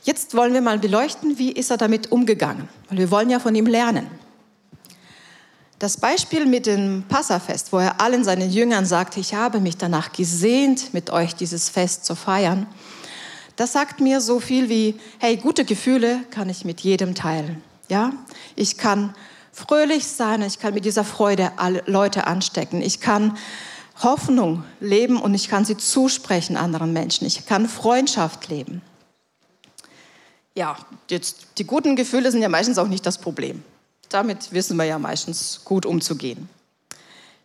Jetzt 0.04 0.36
wollen 0.36 0.54
wir 0.54 0.62
mal 0.62 0.80
beleuchten, 0.80 1.38
wie 1.38 1.52
ist 1.52 1.72
er 1.72 1.78
damit 1.78 2.12
umgegangen, 2.12 2.70
weil 2.90 2.98
wir 2.98 3.12
wollen 3.12 3.30
ja 3.30 3.40
von 3.40 3.56
ihm 3.56 3.66
lernen. 3.66 4.08
Das 5.80 5.98
Beispiel 5.98 6.46
mit 6.46 6.66
dem 6.66 7.04
Passafest, 7.10 7.74
wo 7.74 7.78
er 7.80 8.00
allen 8.00 8.24
seinen 8.24 8.50
Jüngern 8.52 8.86
sagte, 8.86 9.20
ich 9.20 9.34
habe 9.34 9.60
mich 9.60 9.76
danach 9.76 10.14
gesehnt, 10.14 10.94
mit 10.94 11.10
euch 11.10 11.36
dieses 11.36 11.68
Fest 11.68 12.06
zu 12.06 12.16
feiern, 12.16 12.68
das 13.56 13.74
sagt 13.74 14.00
mir 14.00 14.22
so 14.22 14.40
viel 14.40 14.70
wie, 14.70 15.00
hey, 15.20 15.38
gute 15.38 15.66
Gefühle 15.66 16.20
kann 16.32 16.50
ich 16.50 16.66
mit 16.66 16.82
jedem 16.82 17.16
teilen. 17.16 17.62
Ja, 17.90 18.14
ich 18.56 18.78
kann 18.78 19.14
fröhlich 19.52 20.08
sein, 20.08 20.42
ich 20.42 20.60
kann 20.60 20.74
mit 20.74 20.86
dieser 20.86 21.04
Freude 21.04 21.52
alle 21.58 21.84
Leute 21.86 22.26
anstecken. 22.26 22.82
Ich 22.82 23.00
kann 23.00 23.38
Hoffnung 24.02 24.64
leben 24.80 25.22
und 25.22 25.34
ich 25.34 25.50
kann 25.50 25.66
sie 25.66 25.78
zusprechen 25.78 26.58
anderen 26.58 26.94
Menschen. 26.94 27.28
Ich 27.28 27.46
kann 27.46 27.70
Freundschaft 27.70 28.50
leben. 28.50 28.82
Ja, 30.56 30.78
jetzt, 31.10 31.48
die 31.58 31.66
guten 31.66 31.96
Gefühle 31.96 32.32
sind 32.32 32.42
ja 32.42 32.50
meistens 32.50 32.78
auch 32.78 32.88
nicht 32.88 33.06
das 33.06 33.18
Problem. 33.18 33.64
Damit 34.10 34.52
wissen 34.52 34.78
wir 34.78 34.86
ja 34.86 35.00
meistens 35.00 35.62
gut 35.64 35.86
umzugehen. 35.86 36.50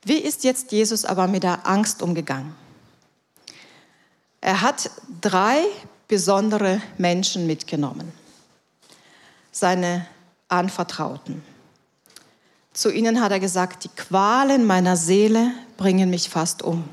Wie 0.05 0.19
ist 0.19 0.45
jetzt 0.45 0.73
Jesus 0.73 1.05
aber 1.05 1.27
mit 1.27 1.43
der 1.43 1.67
Angst 1.67 2.03
umgegangen? 2.03 2.55
Er 4.41 4.61
hat 4.61 4.91
drei 5.21 5.65
besondere 6.09 6.81
Menschen 6.97 7.47
mitgenommen. 7.47 8.13
Seine 9.53 10.07
Anvertrauten. 10.49 11.43
Zu 12.73 12.91
ihnen 12.91 13.21
hat 13.21 13.33
er 13.33 13.41
gesagt, 13.41 13.85
die 13.85 13.89
Qualen 13.89 14.65
meiner 14.65 14.97
Seele 14.97 15.53
bringen 15.77 16.11
mich 16.11 16.29
fast 16.29 16.63
um. 16.63 16.89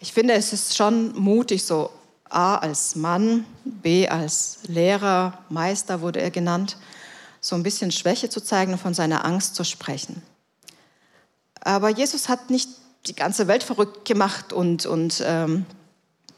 Ich 0.00 0.12
finde, 0.12 0.34
es 0.34 0.52
ist 0.52 0.76
schon 0.76 1.18
mutig, 1.18 1.64
so 1.64 1.90
A 2.30 2.56
als 2.56 2.94
Mann, 2.94 3.44
B 3.64 4.08
als 4.08 4.60
Lehrer, 4.66 5.38
Meister 5.48 6.00
wurde 6.00 6.20
er 6.20 6.30
genannt, 6.30 6.76
so 7.40 7.56
ein 7.56 7.62
bisschen 7.62 7.90
Schwäche 7.90 8.28
zu 8.28 8.40
zeigen 8.40 8.72
und 8.72 8.78
von 8.78 8.94
seiner 8.94 9.24
Angst 9.24 9.54
zu 9.54 9.64
sprechen. 9.64 10.22
Aber 11.60 11.88
Jesus 11.88 12.28
hat 12.28 12.50
nicht 12.50 12.68
die 13.06 13.14
ganze 13.14 13.48
Welt 13.48 13.62
verrückt 13.62 14.04
gemacht 14.04 14.52
und, 14.52 14.86
und 14.86 15.22
ähm, 15.26 15.66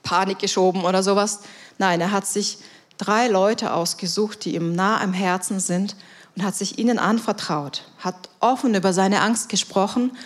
Panik 0.03 0.39
geschoben 0.39 0.85
oder 0.85 1.03
sowas. 1.03 1.41
Nein, 1.79 2.01
er 2.01 2.13
hat 2.13 2.27
sich 2.27 2.59
drei 2.99 3.29
Leute 3.29 3.73
ausgesucht, 3.73 4.45
die 4.45 4.55
ihm 4.55 4.75
nah 4.75 5.01
am 5.01 5.13
Herzen 5.13 5.61
sind 5.61 5.97
und 6.37 6.45
hat 6.45 6.55
sich 6.55 6.79
ihnen 6.79 6.99
anvertraut, 6.99 7.85
hat 7.99 8.29
offen 8.41 8.75
über 8.75 8.93
seine 8.93 9.21
Angst 9.21 9.49
gesprochen 9.49 10.17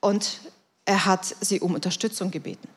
und 0.00 0.40
er 0.84 1.04
hat 1.04 1.34
sie 1.40 1.60
um 1.60 1.74
Unterstützung 1.74 2.30
gebeten. 2.30 2.68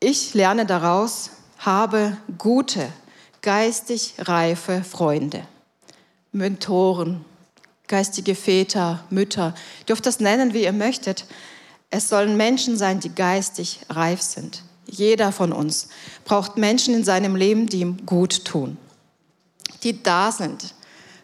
Ich 0.00 0.34
lerne 0.34 0.66
daraus, 0.66 1.30
habe 1.58 2.16
gute, 2.36 2.88
geistig 3.42 4.14
reife 4.18 4.84
Freunde, 4.84 5.46
Mentoren, 6.32 7.24
geistige 7.88 8.34
Väter, 8.34 9.04
Mütter. 9.10 9.54
Dürft 9.88 10.06
das 10.06 10.20
nennen, 10.20 10.54
wie 10.54 10.64
ihr 10.64 10.72
möchtet. 10.72 11.24
Es 11.90 12.08
sollen 12.08 12.36
Menschen 12.36 12.76
sein, 12.76 13.00
die 13.00 13.14
geistig 13.14 13.80
reif 13.88 14.20
sind. 14.20 14.62
Jeder 14.86 15.32
von 15.32 15.52
uns 15.52 15.88
braucht 16.24 16.56
Menschen 16.56 16.94
in 16.94 17.04
seinem 17.04 17.36
Leben, 17.36 17.68
die 17.68 17.80
ihm 17.80 18.06
gut 18.06 18.44
tun, 18.44 18.76
die 19.82 20.02
da 20.02 20.32
sind, 20.32 20.74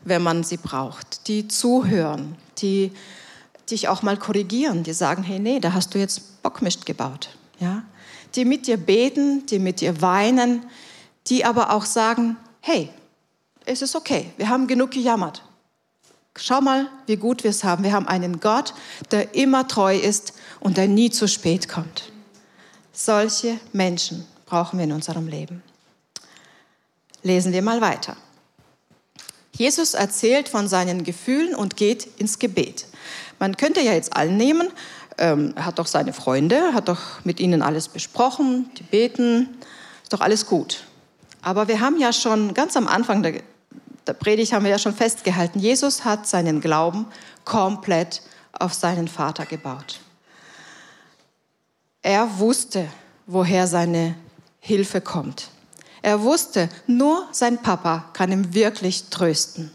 wenn 0.05 0.23
man 0.23 0.45
sie 0.45 0.59
braucht, 0.59 1.29
die 1.29 1.49
zuhören, 1.49 2.37
die 2.59 2.93
dich 3.71 3.89
auch 3.89 4.03
mal 4.03 4.19
korrigieren, 4.19 4.83
die 4.83 4.93
sagen, 4.93 5.23
hey, 5.23 5.39
nee, 5.39 5.61
da 5.61 5.73
hast 5.73 5.95
du 5.95 5.99
jetzt 5.99 6.43
Bockmist 6.43 6.85
gebaut. 6.85 7.31
Ja? 7.59 7.85
Die 8.35 8.45
mit 8.45 8.67
dir 8.67 8.77
beten, 8.77 9.47
die 9.47 9.59
mit 9.59 9.81
dir 9.81 10.03
weinen, 10.03 10.67
die 11.29 11.45
aber 11.45 11.73
auch 11.73 11.87
sagen, 11.87 12.37
hey, 12.61 12.91
es 13.65 13.81
ist 13.81 13.97
okay, 13.97 14.31
wir 14.37 14.51
haben 14.51 14.67
genug 14.67 14.91
gejammert. 14.91 15.43
Schau 16.37 16.61
mal, 16.61 16.89
wie 17.07 17.17
gut 17.17 17.45
wir 17.45 17.51
es 17.51 17.63
haben. 17.63 17.85
Wir 17.85 17.93
haben 17.93 18.09
einen 18.09 18.41
Gott, 18.41 18.75
der 19.13 19.35
immer 19.35 19.69
treu 19.69 19.97
ist 19.97 20.35
und 20.65 20.79
der 20.79 20.89
nie 20.89 21.11
zu 21.11 21.29
spät 21.29 21.69
kommt. 21.69 22.11
Solche 22.93 23.61
Menschen 23.73 24.27
brauchen 24.47 24.79
wir 24.79 24.85
in 24.85 24.93
unserem 24.93 25.29
Leben. 25.29 25.63
Lesen 27.23 27.53
wir 27.53 27.63
mal 27.63 27.81
weiter. 27.81 28.17
Jesus 29.53 29.95
erzählt 29.95 30.49
von 30.49 30.67
seinen 30.67 31.05
Gefühlen 31.05 31.55
und 31.55 31.77
geht 31.77 32.09
ins 32.19 32.41
Gebet. 32.41 32.87
Man 33.39 33.57
könnte 33.57 33.83
ja 33.83 33.93
jetzt 33.93 34.17
allen 34.17 34.37
nehmen, 34.37 34.71
ähm, 35.19 35.53
er 35.55 35.67
hat 35.67 35.79
doch 35.79 35.87
seine 35.87 36.13
Freunde, 36.13 36.73
hat 36.73 36.89
doch 36.89 37.25
mit 37.25 37.41
ihnen 37.41 37.63
alles 37.63 37.89
besprochen, 37.89 38.71
die 38.79 38.83
beten, 38.83 39.59
ist 40.03 40.13
doch 40.13 40.21
alles 40.21 40.47
gut. 40.47 40.85
Aber 41.43 41.69
wir 41.69 41.81
haben 41.81 42.01
ja 42.01 42.13
schon 42.13 42.55
ganz 42.55 42.77
am 42.77 42.89
Anfang 42.89 43.23
der, 43.23 43.43
der 44.07 44.15
Predigt 44.15 44.53
haben 44.53 44.65
wir 44.65 44.71
ja 44.71 44.79
schon 44.79 44.95
festgehalten, 44.95 45.61
Jesus 45.61 46.05
hat 46.05 46.27
seinen 46.27 46.61
Glauben 46.61 47.07
komplett 47.45 48.23
auf 48.53 48.73
seinen 48.73 49.09
Vater 49.09 49.45
gebaut. 49.45 50.01
Er 52.05 52.39
wusste, 52.39 52.87
woher 53.27 53.67
seine 53.67 54.15
Hilfe 54.61 55.01
kommt. 55.01 55.49
Er 56.03 56.21
wusste, 56.21 56.69
nur 56.87 57.27
sein 57.33 57.63
Papa 57.63 58.11
kann 58.13 58.31
ihm 58.31 58.53
wirklich 58.53 59.05
trösten 59.09 59.71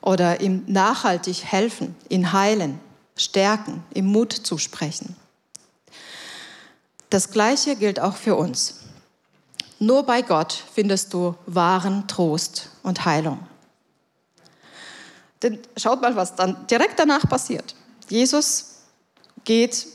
oder 0.00 0.40
ihm 0.40 0.64
nachhaltig 0.66 1.44
helfen, 1.44 1.94
ihn 2.08 2.32
heilen, 2.32 2.80
stärken, 3.16 3.84
ihm 3.92 4.06
Mut 4.06 4.32
zusprechen. 4.32 5.14
Das 7.10 7.30
Gleiche 7.30 7.76
gilt 7.76 8.00
auch 8.00 8.16
für 8.16 8.34
uns. 8.34 8.80
Nur 9.78 10.04
bei 10.04 10.22
Gott 10.22 10.54
findest 10.72 11.12
du 11.12 11.34
wahren 11.44 12.08
Trost 12.08 12.70
und 12.82 13.04
Heilung. 13.04 13.46
Denn 15.42 15.58
schaut 15.76 16.00
mal, 16.00 16.16
was 16.16 16.34
dann 16.34 16.66
direkt 16.66 16.98
danach 16.98 17.28
passiert. 17.28 17.74
Jesus 18.08 18.76
geht, 19.44 19.86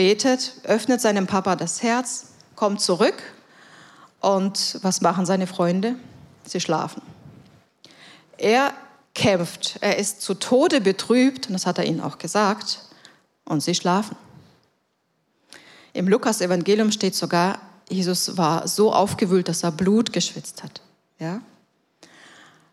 betet, 0.00 0.54
öffnet 0.64 1.02
seinem 1.02 1.26
Papa 1.26 1.56
das 1.56 1.82
Herz, 1.82 2.28
kommt 2.56 2.80
zurück 2.80 3.22
und 4.20 4.78
was 4.80 5.02
machen 5.02 5.26
seine 5.26 5.46
Freunde? 5.46 5.94
Sie 6.46 6.58
schlafen. 6.58 7.02
Er 8.38 8.72
kämpft, 9.14 9.76
er 9.82 9.98
ist 9.98 10.22
zu 10.22 10.32
Tode 10.32 10.80
betrübt, 10.80 11.48
und 11.48 11.52
das 11.52 11.66
hat 11.66 11.76
er 11.76 11.84
ihnen 11.84 12.00
auch 12.00 12.16
gesagt, 12.16 12.80
und 13.44 13.62
sie 13.62 13.74
schlafen. 13.74 14.16
Im 15.92 16.08
Lukas-Evangelium 16.08 16.92
steht 16.92 17.14
sogar, 17.14 17.58
Jesus 17.90 18.38
war 18.38 18.66
so 18.68 18.94
aufgewühlt, 18.94 19.48
dass 19.48 19.64
er 19.64 19.70
Blut 19.70 20.14
geschwitzt 20.14 20.62
hat. 20.62 20.80
Ja? 21.18 21.42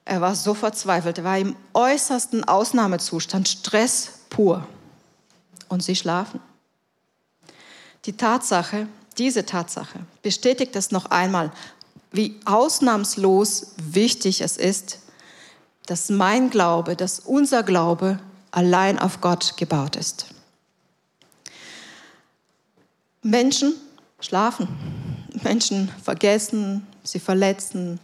Er 0.06 0.22
war 0.22 0.34
so 0.34 0.54
verzweifelt, 0.54 1.18
er 1.18 1.26
war 1.26 1.38
im 1.38 1.58
äußersten 1.74 2.46
Ausnahmezustand, 2.46 3.50
Stress 3.50 4.20
pur. 4.30 4.66
Und 5.68 5.84
sie 5.84 5.98
schlafen. 5.98 6.40
Die 8.08 8.14
Tatsache, 8.14 8.88
diese 9.18 9.46
Tatsache 9.46 10.00
bestätigt 10.22 10.78
es 10.78 10.92
noch 10.92 11.08
einmal, 11.08 11.52
wie 12.14 12.40
ausnahmslos 12.46 13.74
wichtig 13.76 14.40
es 14.40 14.56
ist, 14.56 15.00
dass 15.88 16.10
mein 16.10 16.50
Glaube, 16.50 16.96
dass 16.96 17.20
unser 17.20 17.64
Glaube 17.64 18.18
allein 18.52 18.98
auf 18.98 19.20
Gott 19.20 19.58
gebaut 19.58 19.98
ist. 19.98 20.28
Menschen 23.22 23.74
schlafen. 24.22 24.70
Menschen 25.44 25.92
vergessen, 26.02 26.88
sie 27.04 27.20
verletzen, 27.20 28.00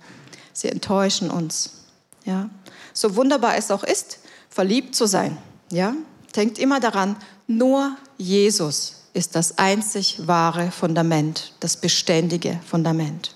sie 0.52 0.68
enttäuschen 0.68 1.32
uns. 1.32 1.86
Ja? 2.26 2.50
So 2.92 3.16
wunderbar 3.16 3.56
es 3.56 3.72
auch 3.72 3.86
ist, 3.86 4.20
verliebt 4.50 4.96
zu 4.96 5.06
sein. 5.06 5.38
Ja? 5.72 5.96
Denkt 6.36 6.60
immer 6.60 6.82
daran, 6.82 7.16
nur 7.48 7.96
Jesus 8.18 9.03
ist 9.13 9.36
das 9.36 9.58
einzig 9.58 10.27
wahre 10.27 10.72
Fundament, 10.72 11.53
das 11.60 11.77
beständige 11.77 12.60
Fundament. 12.65 13.36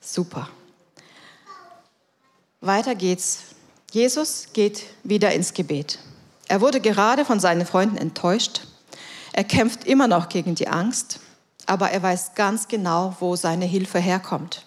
Super. 0.00 0.48
Weiter 2.60 2.94
geht's. 2.94 3.40
Jesus 3.92 4.48
geht 4.52 4.84
wieder 5.04 5.32
ins 5.32 5.54
Gebet. 5.54 5.98
Er 6.48 6.60
wurde 6.60 6.80
gerade 6.80 7.24
von 7.24 7.40
seinen 7.40 7.64
Freunden 7.64 7.96
enttäuscht. 7.96 8.62
Er 9.32 9.44
kämpft 9.44 9.84
immer 9.84 10.08
noch 10.08 10.28
gegen 10.28 10.54
die 10.54 10.66
Angst, 10.66 11.20
aber 11.66 11.90
er 11.90 12.02
weiß 12.02 12.34
ganz 12.34 12.66
genau, 12.66 13.16
wo 13.20 13.36
seine 13.36 13.66
Hilfe 13.66 13.98
herkommt. 13.98 14.64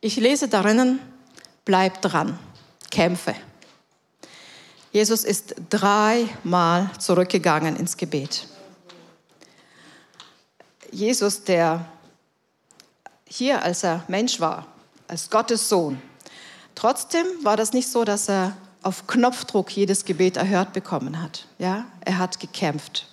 Ich 0.00 0.16
lese 0.16 0.48
darin, 0.48 0.98
bleib 1.64 2.00
dran, 2.02 2.38
kämpfe. 2.90 3.34
Jesus 4.92 5.24
ist 5.24 5.54
dreimal 5.70 6.90
zurückgegangen 6.98 7.76
ins 7.76 7.96
Gebet. 7.96 8.48
Jesus, 10.90 11.44
der 11.44 11.84
hier, 13.24 13.62
als 13.62 13.84
er 13.84 14.04
Mensch 14.08 14.40
war, 14.40 14.66
als 15.06 15.30
Gottes 15.30 15.68
Sohn, 15.68 16.02
trotzdem 16.74 17.26
war 17.42 17.56
das 17.56 17.72
nicht 17.72 17.88
so, 17.88 18.04
dass 18.04 18.28
er 18.28 18.56
auf 18.82 19.06
Knopfdruck 19.06 19.70
jedes 19.70 20.04
Gebet 20.04 20.36
erhört 20.36 20.72
bekommen 20.72 21.22
hat. 21.22 21.46
Ja, 21.58 21.86
er 22.00 22.18
hat 22.18 22.40
gekämpft. 22.40 23.06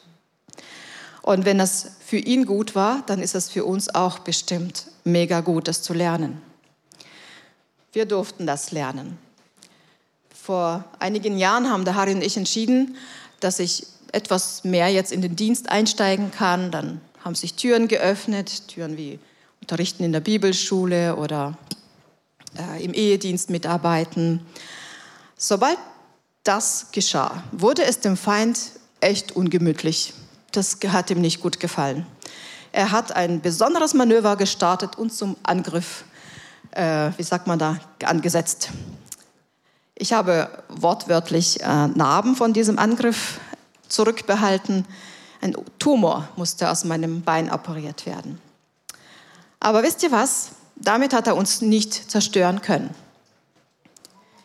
Und 1.22 1.46
wenn 1.46 1.58
das 1.58 1.98
für 2.06 2.18
ihn 2.18 2.46
gut 2.46 2.74
war, 2.74 3.04
dann 3.06 3.22
ist 3.22 3.36
es 3.36 3.50
für 3.50 3.66
uns 3.66 3.94
auch 3.94 4.20
bestimmt 4.20 4.88
mega 5.04 5.42
gut, 5.42 5.68
das 5.68 5.84
zu 5.84 5.94
lernen. 5.94 6.42
Wir 7.92 8.06
durften 8.06 8.48
das 8.48 8.72
lernen. 8.72 9.18
Vor 10.48 10.86
einigen 11.00 11.38
Jahren 11.38 11.70
haben 11.70 11.84
der 11.84 11.96
Harry 11.96 12.14
und 12.14 12.24
ich 12.24 12.38
entschieden, 12.38 12.96
dass 13.42 13.60
ich 13.60 13.86
etwas 14.14 14.64
mehr 14.64 14.88
jetzt 14.88 15.12
in 15.12 15.22
den 15.22 15.36
Dienst 15.36 15.68
einsteigen 15.68 16.32
kann. 16.32 16.72
Dann 16.72 17.02
haben 17.22 17.36
sich 17.36 17.56
Türen 17.56 17.90
geöffnet, 17.90 18.70
Türen 18.70 18.96
wie 18.96 19.20
Unterrichten 19.60 20.06
in 20.06 20.14
der 20.14 20.22
Bibelschule 20.22 21.18
oder 21.18 21.58
äh, 22.58 22.82
im 22.82 22.94
Ehedienst 22.94 23.50
mitarbeiten. 23.50 24.40
Sobald 25.36 25.78
das 26.46 26.94
geschah, 26.94 27.44
wurde 27.52 27.84
es 27.84 28.00
dem 28.00 28.16
Feind 28.16 28.58
echt 29.02 29.34
ungemütlich. 29.34 30.14
Das 30.54 30.78
hat 30.88 31.10
ihm 31.10 31.20
nicht 31.20 31.42
gut 31.42 31.60
gefallen. 31.60 32.08
Er 32.72 32.92
hat 32.92 33.14
ein 33.14 33.42
besonderes 33.42 33.94
Manöver 33.94 34.38
gestartet 34.38 34.98
und 34.98 35.12
zum 35.12 35.36
Angriff, 35.44 36.06
äh, 36.72 37.12
wie 37.18 37.24
sagt 37.24 37.48
man 37.48 37.60
da, 37.60 37.82
angesetzt. 38.06 38.70
Ich 40.00 40.14
habe 40.14 40.48
wortwörtlich 40.70 41.60
äh, 41.62 41.88
Narben 41.88 42.36
von 42.36 42.54
diesem 42.54 42.78
Angriff 42.78 43.40
zurückbehalten. 43.88 44.86
Ein 45.42 45.56
Tumor 45.80 46.30
musste 46.36 46.70
aus 46.70 46.84
meinem 46.84 47.24
Bein 47.24 47.52
operiert 47.52 48.06
werden. 48.06 48.40
Aber 49.60 49.82
wisst 49.82 50.04
ihr 50.04 50.12
was? 50.12 50.50
Damit 50.76 51.14
hat 51.14 51.26
er 51.26 51.36
uns 51.36 51.62
nicht 51.62 52.12
zerstören 52.12 52.62
können. 52.62 52.94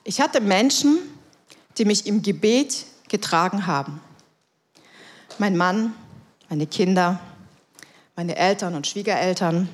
Ich 0.04 0.22
hatte 0.22 0.40
Menschen, 0.40 0.98
die 1.76 1.84
mich 1.84 2.06
im 2.06 2.22
Gebet 2.22 2.86
getragen 3.08 3.66
haben. 3.66 4.00
Mein 5.36 5.58
Mann, 5.58 5.92
meine 6.48 6.66
Kinder, 6.66 7.20
meine 8.16 8.36
Eltern 8.36 8.74
und 8.74 8.86
Schwiegereltern, 8.86 9.68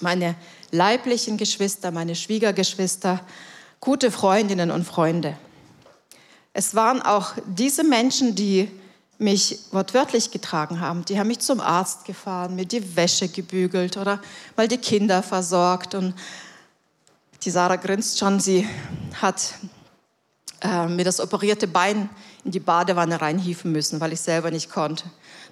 meine 0.00 0.34
leiblichen 0.72 1.38
Geschwister, 1.38 1.90
meine 1.90 2.14
Schwiegergeschwister 2.14 3.20
gute 3.80 4.10
Freundinnen 4.10 4.70
und 4.70 4.84
Freunde. 4.84 5.36
Es 6.52 6.74
waren 6.74 7.02
auch 7.02 7.34
diese 7.46 7.84
Menschen, 7.84 8.34
die 8.34 8.70
mich 9.18 9.58
wortwörtlich 9.72 10.30
getragen 10.30 10.80
haben. 10.80 11.04
Die 11.04 11.18
haben 11.18 11.28
mich 11.28 11.40
zum 11.40 11.60
Arzt 11.60 12.04
gefahren, 12.04 12.54
mir 12.54 12.66
die 12.66 12.96
Wäsche 12.96 13.28
gebügelt 13.28 13.96
oder 13.96 14.20
mal 14.56 14.68
die 14.68 14.78
Kinder 14.78 15.22
versorgt. 15.22 15.94
Und 15.94 16.14
die 17.44 17.50
Sarah 17.50 17.76
grinst 17.76 18.18
schon, 18.18 18.38
sie 18.38 18.68
hat 19.20 19.54
äh, 20.60 20.86
mir 20.86 21.04
das 21.04 21.20
operierte 21.20 21.66
Bein 21.66 22.08
in 22.44 22.52
die 22.52 22.60
Badewanne 22.60 23.20
reinhieven 23.20 23.72
müssen, 23.72 24.00
weil 24.00 24.12
ich 24.12 24.20
selber 24.20 24.50
nicht 24.50 24.70
konnte. 24.70 25.04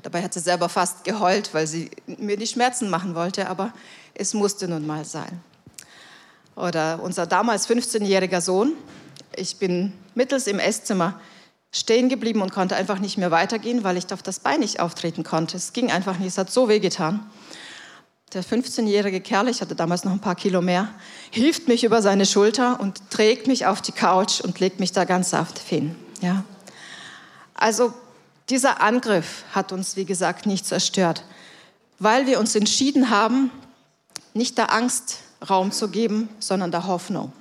Dabei 0.03 0.23
hat 0.23 0.35
sie 0.35 0.41
selber 0.41 0.69
fast 0.69 1.05
geheult, 1.05 1.53
weil 1.53 1.67
sie 1.67 1.91
mir 2.07 2.37
die 2.37 2.47
Schmerzen 2.47 2.89
machen 2.89 3.15
wollte, 3.15 3.49
aber 3.49 3.73
es 4.15 4.35
musste 4.35 4.69
nun 4.69 4.87
mal 4.87 5.05
sein. 5.05 5.41
Oder 6.57 7.01
unser 7.03 7.27
damals 7.27 7.69
15-jähriger 7.69 8.41
Sohn. 8.41 8.73
Ich 9.37 9.57
bin 9.57 9.93
mittels 10.15 10.47
im 10.47 10.59
Esszimmer 10.59 11.21
stehen 11.73 12.09
geblieben 12.09 12.41
und 12.41 12.53
konnte 12.53 12.75
einfach 12.77 12.99
nicht 12.99 13.19
mehr 13.19 13.31
weitergehen, 13.31 13.85
weil 13.85 13.97
ich 13.97 14.13
auf 14.13 14.23
das 14.23 14.41
Bein 14.41 14.61
nicht 14.61 14.81
auftreten 14.81 15.25
konnte. 15.25 15.57
Es 15.57 15.73
ging 15.73 15.91
einfach 15.91 16.19
nicht, 16.19 16.29
es 16.29 16.39
hat 16.39 16.51
so 16.51 16.69
weh 16.69 16.81
getan. 16.81 17.29
Der 18.33 18.43
15-jährige 18.43 19.21
Kerl, 19.21 19.49
ich 19.49 19.61
hatte 19.61 19.75
damals 19.75 20.05
noch 20.05 20.13
ein 20.13 20.21
paar 20.21 20.35
Kilo 20.35 20.61
mehr, 20.61 20.89
hilft 21.31 21.69
mich 21.69 21.85
über 21.85 22.03
seine 22.03 22.27
Schulter 22.27 22.81
und 22.81 23.11
trägt 23.11 23.47
mich 23.47 23.67
auf 23.67 23.83
die 23.83 23.93
Couch 23.93 24.41
und 24.41 24.59
legt 24.59 24.81
mich 24.81 24.93
da 24.93 25.05
ganz 25.05 25.31
saft 25.31 25.59
hin. 25.59 25.95
Ja. 26.23 26.45
Also 27.55 27.93
dieser 28.49 28.81
Angriff 28.83 29.45
hat 29.53 29.71
uns, 29.71 29.97
wie 29.97 30.05
gesagt, 30.05 30.47
nicht 30.47 30.67
zerstört, 30.67 31.25
weil 31.99 32.27
wir 32.27 32.41
uns 32.41 32.55
entschieden 32.55 33.11
haben, 33.11 33.51
nicht 34.35 34.59
der 34.59 34.73
Angst 34.73 35.19
Raum 35.49 35.73
zu 35.73 35.89
geben, 35.89 36.29
sondern 36.39 36.71
der 36.71 36.87
Hoffnung. 36.87 37.33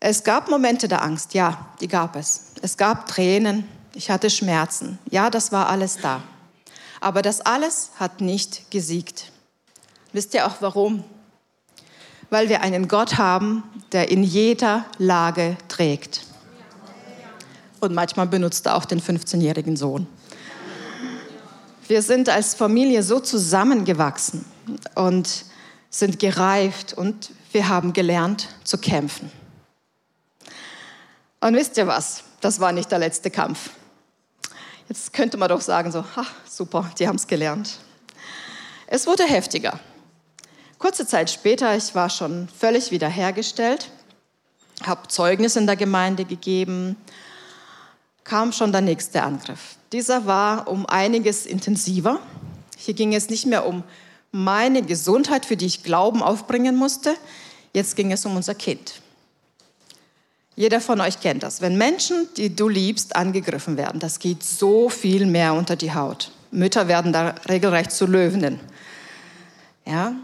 Es 0.00 0.24
gab 0.24 0.48
Momente 0.48 0.88
der 0.88 1.02
Angst, 1.02 1.34
ja, 1.34 1.66
die 1.80 1.88
gab 1.88 2.16
es. 2.16 2.52
Es 2.60 2.76
gab 2.76 3.06
Tränen, 3.06 3.68
ich 3.94 4.10
hatte 4.10 4.30
Schmerzen, 4.30 4.98
ja, 5.10 5.30
das 5.30 5.52
war 5.52 5.68
alles 5.68 5.98
da. 5.98 6.22
Aber 7.00 7.22
das 7.22 7.40
alles 7.40 7.90
hat 7.98 8.20
nicht 8.20 8.70
gesiegt. 8.70 9.30
Wisst 10.12 10.34
ihr 10.34 10.46
auch 10.46 10.56
warum? 10.60 11.04
Weil 12.30 12.48
wir 12.48 12.62
einen 12.62 12.88
Gott 12.88 13.18
haben, 13.18 13.62
der 13.92 14.10
in 14.10 14.22
jeder 14.22 14.84
Lage 14.98 15.56
trägt. 15.68 16.22
Und 17.80 17.94
manchmal 17.94 18.26
benutzt 18.26 18.66
er 18.66 18.76
auch 18.76 18.84
den 18.84 19.00
15-jährigen 19.00 19.76
Sohn. 19.76 20.06
Wir 21.88 22.02
sind 22.02 22.28
als 22.28 22.54
Familie 22.54 23.02
so 23.02 23.20
zusammengewachsen 23.20 24.44
und 24.94 25.44
sind 25.92 26.18
gereift 26.18 26.94
und 26.94 27.30
wir 27.52 27.68
haben 27.68 27.92
gelernt 27.92 28.48
zu 28.64 28.78
kämpfen. 28.78 29.30
Und 31.40 31.54
wisst 31.54 31.76
ihr 31.76 31.86
was? 31.86 32.24
Das 32.40 32.58
war 32.58 32.72
nicht 32.72 32.90
der 32.90 32.98
letzte 32.98 33.30
Kampf. 33.30 33.70
Jetzt 34.88 35.12
könnte 35.12 35.36
man 35.36 35.48
doch 35.48 35.60
sagen, 35.60 35.92
so, 35.92 36.04
ha, 36.16 36.26
super, 36.48 36.90
die 36.98 37.06
haben 37.06 37.16
es 37.16 37.26
gelernt. 37.26 37.78
Es 38.86 39.06
wurde 39.06 39.24
heftiger. 39.24 39.78
Kurze 40.78 41.06
Zeit 41.06 41.30
später, 41.30 41.76
ich 41.76 41.94
war 41.94 42.10
schon 42.10 42.48
völlig 42.48 42.90
wiederhergestellt, 42.90 43.90
habe 44.84 45.08
Zeugnis 45.08 45.56
in 45.56 45.66
der 45.66 45.76
Gemeinde 45.76 46.24
gegeben, 46.24 46.96
kam 48.24 48.52
schon 48.52 48.72
der 48.72 48.80
nächste 48.80 49.22
Angriff. 49.22 49.76
Dieser 49.92 50.26
war 50.26 50.68
um 50.68 50.86
einiges 50.86 51.44
intensiver. 51.44 52.18
Hier 52.78 52.94
ging 52.94 53.14
es 53.14 53.28
nicht 53.28 53.46
mehr 53.46 53.66
um 53.66 53.84
meine 54.32 54.82
Gesundheit, 54.82 55.44
für 55.46 55.56
die 55.56 55.66
ich 55.66 55.84
Glauben 55.84 56.22
aufbringen 56.22 56.74
musste. 56.74 57.14
Jetzt 57.72 57.94
ging 57.96 58.10
es 58.10 58.26
um 58.26 58.34
unser 58.34 58.54
Kind. 58.54 59.00
Jeder 60.56 60.80
von 60.80 61.00
euch 61.00 61.20
kennt 61.20 61.42
das. 61.42 61.60
Wenn 61.60 61.78
Menschen, 61.78 62.28
die 62.36 62.54
du 62.54 62.68
liebst, 62.68 63.14
angegriffen 63.14 63.76
werden, 63.76 64.00
das 64.00 64.18
geht 64.18 64.42
so 64.42 64.88
viel 64.88 65.26
mehr 65.26 65.54
unter 65.54 65.76
die 65.76 65.94
Haut. 65.94 66.32
Mütter 66.50 66.88
werden 66.88 67.12
da 67.12 67.34
regelrecht 67.48 67.92
zu 67.92 68.06
Löwinnen. 68.06 68.60
Ja? 69.86 70.14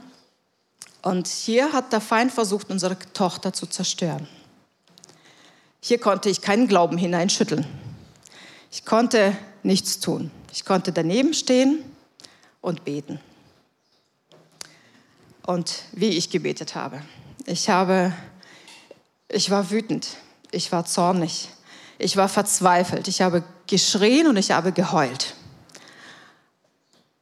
Und 1.03 1.29
hier 1.29 1.73
hat 1.73 1.93
der 1.93 2.01
Feind 2.01 2.33
versucht, 2.33 2.71
unsere 2.71 2.99
Tochter 3.15 3.53
zu 3.53 3.67
zerstören. 3.67 4.27
Hier 5.81 5.99
konnte 5.99 6.29
ich 6.29 6.43
keinen 6.43 6.67
Glauben 6.67 6.99
hineinschütteln. 6.99 7.67
Ich 8.71 8.85
konnte 8.85 9.37
nichts 9.63 10.01
tun. 10.01 10.31
Ich 10.53 10.65
konnte 10.65 10.93
daneben 10.93 11.33
stehen 11.33 11.83
und 12.61 12.85
beten 12.85 13.21
und 15.49 15.85
wie 15.93 16.11
ich 16.11 16.29
gebetet 16.29 16.75
habe. 16.75 17.01
Ich 17.47 17.71
habe, 17.71 18.13
ich 19.31 19.51
war 19.51 19.71
wütend, 19.71 20.07
ich 20.51 20.71
war 20.73 20.85
zornig, 20.85 21.49
ich 21.97 22.19
war 22.19 22.29
verzweifelt, 22.29 23.09
ich 23.09 23.23
habe 23.23 23.43
geschrien 23.67 24.27
und 24.27 24.37
ich 24.37 24.51
habe 24.51 24.73
geheult. 24.73 25.35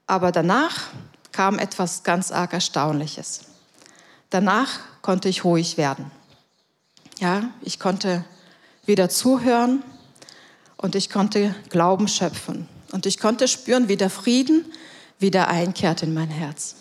Aber 0.08 0.32
danach 0.32 0.88
kam 1.30 1.60
etwas 1.60 2.02
ganz 2.02 2.32
arg 2.32 2.52
Erstaunliches. 2.52 3.42
Danach 4.30 4.80
konnte 5.02 5.28
ich 5.28 5.44
ruhig 5.44 5.76
werden. 5.76 6.10
Ja, 7.20 7.50
ich 7.62 7.78
konnte 7.78 8.24
wieder 8.86 9.08
zuhören 9.08 9.84
und 10.78 10.96
ich 10.96 11.10
konnte 11.10 11.54
Glauben 11.68 12.08
schöpfen. 12.08 12.68
Und 12.90 13.06
ich 13.06 13.20
konnte 13.20 13.46
spüren, 13.46 13.86
wie 13.86 13.96
der 13.96 14.10
Frieden 14.10 14.64
wieder 15.20 15.46
einkehrt 15.46 16.02
in 16.02 16.12
mein 16.12 16.30
Herz. 16.30 16.74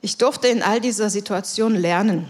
Ich 0.00 0.16
durfte 0.16 0.48
in 0.48 0.62
all 0.62 0.80
dieser 0.80 1.10
Situation 1.10 1.74
lernen. 1.74 2.28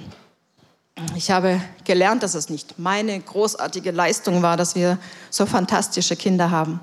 Ich 1.14 1.30
habe 1.30 1.60
gelernt, 1.84 2.22
dass 2.22 2.34
es 2.34 2.48
nicht 2.48 2.78
meine 2.78 3.20
großartige 3.20 3.90
Leistung 3.90 4.42
war, 4.42 4.56
dass 4.56 4.74
wir 4.74 4.98
so 5.30 5.46
fantastische 5.46 6.16
Kinder 6.16 6.50
haben. 6.50 6.80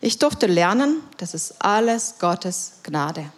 Ich 0.00 0.18
durfte 0.18 0.46
lernen, 0.46 1.00
das 1.18 1.34
ist 1.34 1.54
alles 1.62 2.16
Gottes 2.18 2.80
Gnade. 2.82 3.30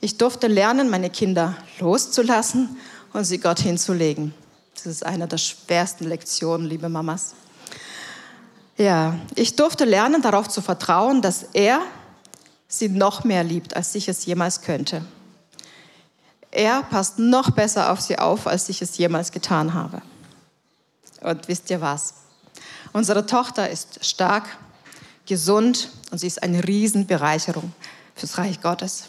Ich 0.00 0.18
durfte 0.18 0.48
lernen, 0.48 0.90
meine 0.90 1.10
Kinder 1.10 1.56
loszulassen 1.78 2.76
und 3.12 3.24
sie 3.24 3.38
Gott 3.38 3.60
hinzulegen. 3.60 4.34
Das 4.74 4.86
ist 4.86 5.06
eine 5.06 5.28
der 5.28 5.38
schwersten 5.38 6.08
Lektionen, 6.08 6.66
liebe 6.66 6.88
Mamas. 6.88 7.34
Ja, 8.76 9.14
ich 9.36 9.54
durfte 9.54 9.84
lernen, 9.84 10.22
darauf 10.22 10.48
zu 10.48 10.60
vertrauen, 10.60 11.22
dass 11.22 11.44
er 11.52 11.80
sie 12.66 12.88
noch 12.88 13.22
mehr 13.22 13.44
liebt, 13.44 13.76
als 13.76 13.94
ich 13.94 14.08
es 14.08 14.24
jemals 14.24 14.62
könnte. 14.62 15.02
Er 16.52 16.82
passt 16.82 17.18
noch 17.18 17.50
besser 17.50 17.90
auf 17.90 18.02
sie 18.02 18.18
auf, 18.18 18.46
als 18.46 18.68
ich 18.68 18.82
es 18.82 18.98
jemals 18.98 19.32
getan 19.32 19.72
habe. 19.72 20.02
Und 21.22 21.48
wisst 21.48 21.70
ihr 21.70 21.80
was? 21.80 22.12
Unsere 22.92 23.24
Tochter 23.24 23.70
ist 23.70 24.04
stark, 24.04 24.44
gesund 25.24 25.88
und 26.10 26.18
sie 26.18 26.26
ist 26.26 26.42
eine 26.42 26.62
Riesenbereicherung 26.68 27.72
fürs 28.14 28.36
Reich 28.36 28.60
Gottes. 28.60 29.04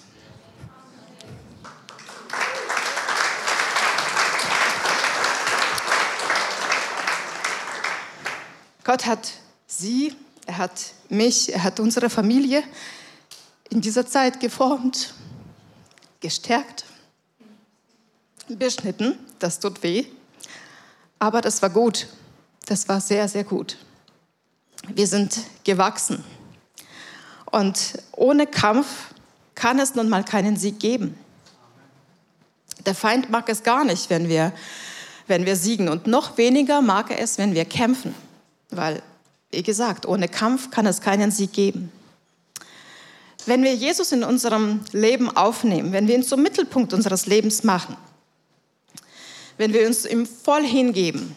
Gott 8.85 9.05
hat 9.05 9.33
sie, 9.67 10.15
er 10.45 10.59
hat 10.59 10.71
mich, 11.09 11.53
er 11.53 11.63
hat 11.63 11.81
unsere 11.81 12.09
Familie 12.09 12.63
in 13.69 13.81
dieser 13.81 14.07
Zeit 14.07 14.39
geformt, 14.39 15.13
gestärkt, 16.21 16.82
beschnitten. 18.57 19.17
Das 19.39 19.59
tut 19.59 19.83
weh, 19.83 20.05
aber 21.19 21.41
das 21.41 21.61
war 21.61 21.69
gut. 21.69 22.07
Das 22.65 22.87
war 22.87 23.01
sehr, 23.01 23.27
sehr 23.27 23.43
gut. 23.43 23.77
Wir 24.93 25.07
sind 25.07 25.39
gewachsen. 25.63 26.23
Und 27.45 27.99
ohne 28.13 28.47
Kampf 28.47 29.13
kann 29.55 29.79
es 29.79 29.95
nun 29.95 30.09
mal 30.09 30.23
keinen 30.23 30.57
Sieg 30.57 30.79
geben. 30.79 31.17
Der 32.85 32.95
Feind 32.95 33.29
mag 33.29 33.47
es 33.49 33.63
gar 33.63 33.83
nicht, 33.85 34.09
wenn 34.09 34.27
wir, 34.27 34.51
wenn 35.27 35.45
wir 35.45 35.55
siegen. 35.55 35.87
Und 35.87 36.07
noch 36.07 36.37
weniger 36.37 36.81
mag 36.81 37.11
er 37.11 37.19
es, 37.19 37.37
wenn 37.37 37.53
wir 37.53 37.65
kämpfen. 37.65 38.15
Weil, 38.71 39.01
wie 39.51 39.63
gesagt, 39.63 40.05
ohne 40.05 40.27
Kampf 40.27 40.71
kann 40.71 40.85
es 40.85 40.99
keinen 40.99 41.31
Sieg 41.31 41.53
geben. 41.53 41.91
Wenn 43.45 43.63
wir 43.63 43.75
Jesus 43.75 44.11
in 44.11 44.23
unserem 44.23 44.81
Leben 44.91 45.29
aufnehmen, 45.35 45.91
wenn 45.91 46.07
wir 46.07 46.15
ihn 46.15 46.23
zum 46.23 46.41
Mittelpunkt 46.41 46.93
unseres 46.93 47.25
Lebens 47.25 47.63
machen, 47.63 47.97
wenn 49.57 49.73
wir 49.73 49.87
uns 49.87 50.05
ihm 50.05 50.25
voll 50.25 50.65
hingeben, 50.65 51.35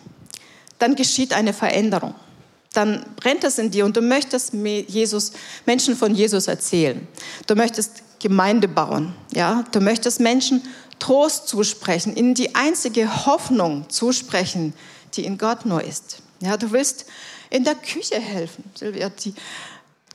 dann 0.78 0.94
geschieht 0.94 1.32
eine 1.32 1.52
Veränderung. 1.52 2.14
Dann 2.72 3.04
brennt 3.16 3.44
es 3.44 3.58
in 3.58 3.70
dir 3.70 3.84
und 3.86 3.96
du 3.96 4.02
möchtest 4.02 4.52
Jesus, 4.52 5.32
Menschen 5.64 5.96
von 5.96 6.14
Jesus 6.14 6.46
erzählen. 6.46 7.06
Du 7.46 7.54
möchtest 7.54 8.02
Gemeinde 8.18 8.68
bauen. 8.68 9.14
Ja? 9.32 9.64
Du 9.72 9.80
möchtest 9.80 10.20
Menschen 10.20 10.62
Trost 10.98 11.48
zusprechen, 11.48 12.16
ihnen 12.16 12.34
die 12.34 12.54
einzige 12.54 13.26
Hoffnung 13.26 13.88
zusprechen, 13.88 14.74
die 15.14 15.24
in 15.24 15.38
Gott 15.38 15.66
nur 15.66 15.82
ist. 15.82 16.18
Ja, 16.40 16.56
du 16.56 16.72
willst 16.72 17.06
in 17.50 17.64
der 17.64 17.74
Küche 17.74 18.18
helfen, 18.18 18.64
Silvia, 18.74 19.10
die 19.10 19.34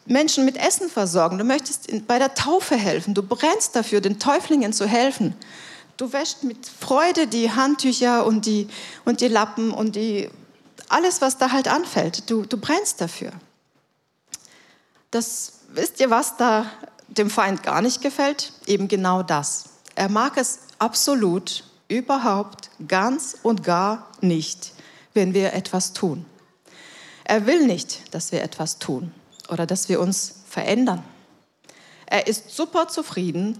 Menschen 0.06 0.46
mit 0.46 0.58
Essen 0.58 0.90
versorgen. 0.90 1.38
Du 1.38 1.44
möchtest 1.44 1.88
bei 2.08 2.20
der 2.20 2.34
Taufe 2.34 2.76
helfen. 2.76 3.14
Du 3.14 3.24
brennst 3.24 3.76
dafür, 3.76 4.02
den 4.02 4.20
Täuflingen 4.20 4.74
zu 4.74 4.88
helfen. 4.88 5.36
Du 6.02 6.12
wäschst 6.12 6.44
mit 6.44 6.66
Freude 6.66 7.28
die 7.28 7.52
Handtücher 7.52 8.26
und 8.26 8.48
die, 8.48 8.68
und 9.06 9.22
die 9.22 9.28
Lappen 9.28 9.70
und 9.70 9.96
die, 9.96 10.32
alles, 10.90 11.22
was 11.22 11.38
da 11.38 11.52
halt 11.52 11.68
anfällt. 11.68 12.28
Du, 12.28 12.44
du 12.44 12.58
brennst 12.58 13.02
dafür. 13.02 13.32
Das, 15.12 15.60
wisst 15.68 16.00
ihr, 16.00 16.10
was 16.10 16.38
da 16.38 16.66
dem 17.08 17.30
Feind 17.30 17.62
gar 17.62 17.84
nicht 17.84 18.02
gefällt? 18.02 18.52
Eben 18.66 18.88
genau 18.88 19.22
das. 19.22 19.66
Er 19.94 20.10
mag 20.10 20.38
es 20.38 20.62
absolut, 20.80 21.66
überhaupt, 21.88 22.72
ganz 22.88 23.38
und 23.44 23.64
gar 23.64 24.10
nicht, 24.22 24.72
wenn 25.14 25.36
wir 25.36 25.54
etwas 25.54 25.94
tun. 25.94 26.26
Er 27.26 27.46
will 27.46 27.68
nicht, 27.68 28.12
dass 28.16 28.32
wir 28.32 28.42
etwas 28.42 28.80
tun 28.80 29.14
oder 29.50 29.68
dass 29.68 29.88
wir 29.88 30.00
uns 30.00 30.34
verändern. 30.50 31.04
Er 32.08 32.26
ist 32.26 32.50
super 32.50 32.88
zufrieden, 32.88 33.60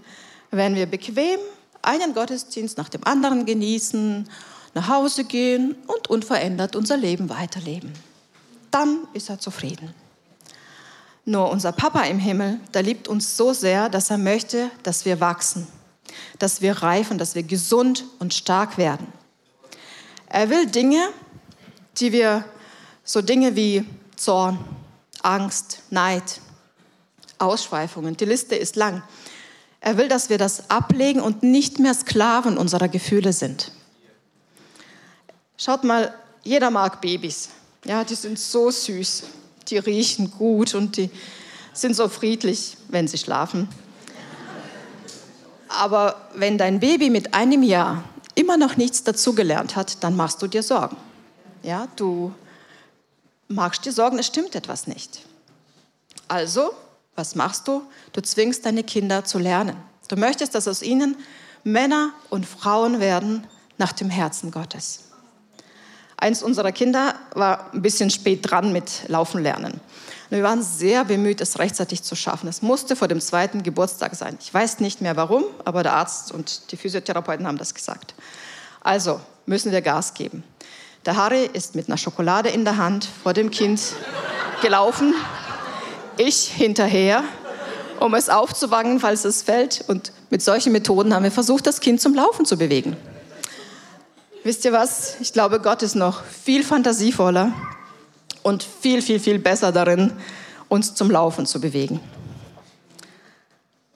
wenn 0.50 0.74
wir 0.74 0.86
bequem 0.86 1.38
einen 1.82 2.14
Gottesdienst 2.14 2.78
nach 2.78 2.88
dem 2.88 3.04
anderen 3.04 3.44
genießen, 3.44 4.28
nach 4.74 4.88
Hause 4.88 5.24
gehen 5.24 5.76
und 5.86 6.08
unverändert 6.08 6.76
unser 6.76 6.96
Leben 6.96 7.28
weiterleben. 7.28 7.92
Dann 8.70 9.06
ist 9.12 9.28
er 9.28 9.38
zufrieden. 9.38 9.94
Nur 11.24 11.50
unser 11.50 11.72
Papa 11.72 12.02
im 12.02 12.18
Himmel, 12.18 12.58
der 12.74 12.82
liebt 12.82 13.06
uns 13.06 13.36
so 13.36 13.52
sehr, 13.52 13.88
dass 13.88 14.10
er 14.10 14.18
möchte, 14.18 14.70
dass 14.82 15.04
wir 15.04 15.20
wachsen, 15.20 15.68
dass 16.38 16.62
wir 16.62 16.82
reifen, 16.82 17.18
dass 17.18 17.34
wir 17.34 17.42
gesund 17.42 18.04
und 18.18 18.34
stark 18.34 18.78
werden. 18.78 19.06
Er 20.26 20.50
will 20.50 20.66
Dinge, 20.66 21.08
die 21.98 22.12
wir, 22.12 22.44
so 23.04 23.22
Dinge 23.22 23.54
wie 23.54 23.84
Zorn, 24.16 24.58
Angst, 25.22 25.82
Neid, 25.90 26.40
Ausschweifungen, 27.38 28.16
die 28.16 28.24
Liste 28.24 28.56
ist 28.56 28.76
lang. 28.76 29.02
Er 29.84 29.96
will, 29.96 30.06
dass 30.06 30.30
wir 30.30 30.38
das 30.38 30.70
ablegen 30.70 31.20
und 31.20 31.42
nicht 31.42 31.80
mehr 31.80 31.92
Sklaven 31.92 32.56
unserer 32.56 32.86
Gefühle 32.86 33.32
sind. 33.32 33.72
Schaut 35.56 35.82
mal, 35.82 36.14
jeder 36.44 36.70
mag 36.70 37.00
Babys. 37.00 37.50
Ja, 37.84 38.04
die 38.04 38.14
sind 38.14 38.38
so 38.38 38.70
süß, 38.70 39.24
die 39.68 39.78
riechen 39.78 40.30
gut 40.30 40.76
und 40.76 40.96
die 40.96 41.10
sind 41.72 41.96
so 41.96 42.08
friedlich, 42.08 42.76
wenn 42.88 43.08
sie 43.08 43.18
schlafen. 43.18 43.68
Aber 45.68 46.28
wenn 46.34 46.58
dein 46.58 46.78
Baby 46.78 47.10
mit 47.10 47.34
einem 47.34 47.64
Jahr 47.64 48.04
immer 48.36 48.56
noch 48.56 48.76
nichts 48.76 49.02
dazugelernt 49.02 49.74
hat, 49.74 50.04
dann 50.04 50.14
machst 50.14 50.40
du 50.42 50.46
dir 50.46 50.62
Sorgen. 50.62 50.96
Ja, 51.64 51.88
du 51.96 52.32
magst 53.48 53.84
dir 53.84 53.92
Sorgen, 53.92 54.20
es 54.20 54.26
stimmt 54.28 54.54
etwas 54.54 54.86
nicht. 54.86 55.22
Also, 56.28 56.70
was 57.16 57.34
machst 57.34 57.68
du? 57.68 57.82
Du 58.12 58.22
zwingst 58.22 58.64
deine 58.64 58.84
Kinder 58.84 59.24
zu 59.24 59.38
lernen. 59.38 59.76
Du 60.08 60.16
möchtest, 60.16 60.54
dass 60.54 60.68
aus 60.68 60.82
ihnen 60.82 61.16
Männer 61.64 62.12
und 62.30 62.46
Frauen 62.46 63.00
werden 63.00 63.46
nach 63.78 63.92
dem 63.92 64.10
Herzen 64.10 64.50
Gottes. 64.50 65.00
Eins 66.16 66.42
unserer 66.42 66.72
Kinder 66.72 67.14
war 67.34 67.72
ein 67.72 67.82
bisschen 67.82 68.10
spät 68.10 68.48
dran 68.48 68.72
mit 68.72 69.08
Laufen 69.08 69.42
lernen. 69.42 69.80
Wir 70.30 70.42
waren 70.42 70.62
sehr 70.62 71.04
bemüht, 71.04 71.40
es 71.40 71.58
rechtzeitig 71.58 72.04
zu 72.04 72.14
schaffen. 72.14 72.48
Es 72.48 72.62
musste 72.62 72.96
vor 72.96 73.08
dem 73.08 73.20
zweiten 73.20 73.62
Geburtstag 73.62 74.14
sein. 74.14 74.38
Ich 74.40 74.54
weiß 74.54 74.80
nicht 74.80 75.00
mehr 75.00 75.16
warum, 75.16 75.44
aber 75.64 75.82
der 75.82 75.92
Arzt 75.94 76.32
und 76.32 76.72
die 76.72 76.76
Physiotherapeuten 76.76 77.46
haben 77.46 77.58
das 77.58 77.74
gesagt. 77.74 78.14
Also 78.80 79.20
müssen 79.46 79.72
wir 79.72 79.82
Gas 79.82 80.14
geben. 80.14 80.42
Der 81.04 81.16
Harry 81.16 81.50
ist 81.52 81.74
mit 81.74 81.88
einer 81.88 81.98
Schokolade 81.98 82.48
in 82.48 82.64
der 82.64 82.76
Hand 82.76 83.08
vor 83.22 83.32
dem 83.32 83.50
Kind 83.50 83.80
gelaufen. 84.62 85.14
Ich 86.18 86.48
hinterher, 86.48 87.24
um 88.00 88.14
es 88.14 88.28
aufzuwangen, 88.28 89.00
falls 89.00 89.24
es 89.24 89.42
fällt. 89.42 89.84
Und 89.88 90.12
mit 90.30 90.42
solchen 90.42 90.72
Methoden 90.72 91.14
haben 91.14 91.24
wir 91.24 91.30
versucht, 91.30 91.66
das 91.66 91.80
Kind 91.80 92.00
zum 92.00 92.14
Laufen 92.14 92.44
zu 92.44 92.56
bewegen. 92.56 92.96
Wisst 94.44 94.64
ihr 94.64 94.72
was? 94.72 95.16
Ich 95.20 95.32
glaube, 95.32 95.60
Gott 95.60 95.82
ist 95.82 95.94
noch 95.94 96.24
viel 96.24 96.64
fantasievoller 96.64 97.52
und 98.42 98.62
viel, 98.62 99.00
viel, 99.02 99.20
viel 99.20 99.38
besser 99.38 99.72
darin, 99.72 100.12
uns 100.68 100.94
zum 100.94 101.10
Laufen 101.10 101.46
zu 101.46 101.60
bewegen. 101.60 102.00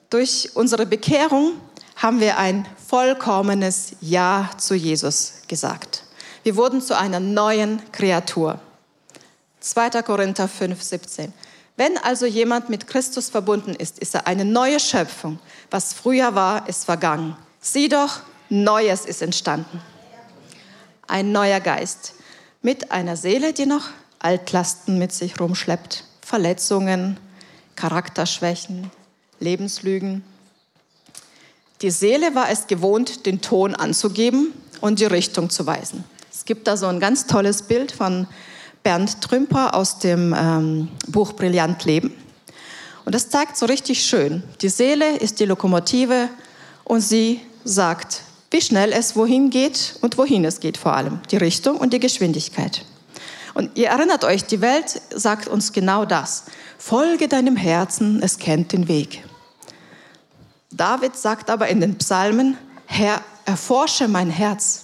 Durch 0.09 0.51
unsere 0.53 0.85
Bekehrung 0.85 1.53
haben 1.97 2.21
wir 2.21 2.37
ein 2.37 2.65
vollkommenes 2.87 3.93
Ja 3.99 4.49
zu 4.57 4.73
Jesus 4.73 5.41
gesagt. 5.47 6.03
Wir 6.43 6.55
wurden 6.55 6.81
zu 6.81 6.97
einer 6.97 7.19
neuen 7.19 7.81
Kreatur. 7.91 8.59
2. 9.59 10.01
Korinther 10.03 10.47
5, 10.47 10.81
17. 10.81 11.33
Wenn 11.77 11.97
also 11.97 12.25
jemand 12.25 12.69
mit 12.69 12.87
Christus 12.87 13.29
verbunden 13.29 13.75
ist, 13.75 13.99
ist 13.99 14.15
er 14.15 14.27
eine 14.27 14.43
neue 14.43 14.79
Schöpfung. 14.79 15.39
Was 15.71 15.93
früher 15.93 16.35
war, 16.35 16.67
ist 16.67 16.85
vergangen. 16.85 17.37
Sieh 17.61 17.87
doch, 17.87 18.21
Neues 18.49 19.05
ist 19.05 19.21
entstanden. 19.21 19.81
Ein 21.07 21.31
neuer 21.31 21.59
Geist 21.59 22.15
mit 22.61 22.91
einer 22.91 23.15
Seele, 23.15 23.53
die 23.53 23.65
noch 23.65 23.89
Altlasten 24.19 24.97
mit 24.97 25.13
sich 25.13 25.39
rumschleppt, 25.39 26.03
Verletzungen, 26.21 27.19
Charakterschwächen, 27.75 28.89
Lebenslügen. 29.39 30.23
Die 31.81 31.91
Seele 31.91 32.33
war 32.33 32.49
es 32.49 32.67
gewohnt, 32.67 33.25
den 33.27 33.41
Ton 33.41 33.75
anzugeben 33.75 34.51
und 34.81 34.99
die 34.99 35.05
Richtung 35.05 35.51
zu 35.51 35.67
weisen 35.67 36.03
gibt 36.47 36.65
da 36.65 36.75
so 36.77 36.87
ein 36.87 36.99
ganz 36.99 37.27
tolles 37.27 37.61
Bild 37.61 37.91
von 37.91 38.25
Bernd 38.87 39.19
Trümper 39.19 39.75
aus 39.75 39.99
dem 39.99 40.33
ähm, 40.33 40.87
Buch 41.09 41.33
Brillant 41.33 41.83
Leben. 41.83 42.13
Und 43.03 43.13
das 43.13 43.29
zeigt 43.29 43.57
so 43.57 43.65
richtig 43.65 44.01
schön. 44.01 44.43
Die 44.61 44.69
Seele 44.69 45.17
ist 45.17 45.41
die 45.41 45.45
Lokomotive 45.45 46.29
und 46.85 47.01
sie 47.01 47.41
sagt, 47.65 48.21
wie 48.49 48.61
schnell 48.61 48.93
es 48.93 49.17
wohin 49.17 49.49
geht 49.49 49.95
und 49.99 50.17
wohin 50.17 50.45
es 50.45 50.61
geht 50.61 50.77
vor 50.77 50.93
allem. 50.95 51.19
Die 51.31 51.35
Richtung 51.35 51.75
und 51.75 51.91
die 51.91 51.99
Geschwindigkeit. 51.99 52.85
Und 53.53 53.77
ihr 53.77 53.89
erinnert 53.89 54.23
euch, 54.23 54.45
die 54.45 54.61
Welt 54.61 55.01
sagt 55.13 55.49
uns 55.49 55.73
genau 55.73 56.05
das. 56.05 56.45
Folge 56.77 57.27
deinem 57.27 57.57
Herzen, 57.57 58.21
es 58.23 58.37
kennt 58.37 58.71
den 58.71 58.87
Weg. 58.87 59.21
David 60.71 61.17
sagt 61.17 61.49
aber 61.49 61.67
in 61.67 61.81
den 61.81 61.97
Psalmen, 61.97 62.57
Herr, 62.85 63.19
erforsche 63.43 64.07
mein 64.07 64.29
Herz, 64.29 64.83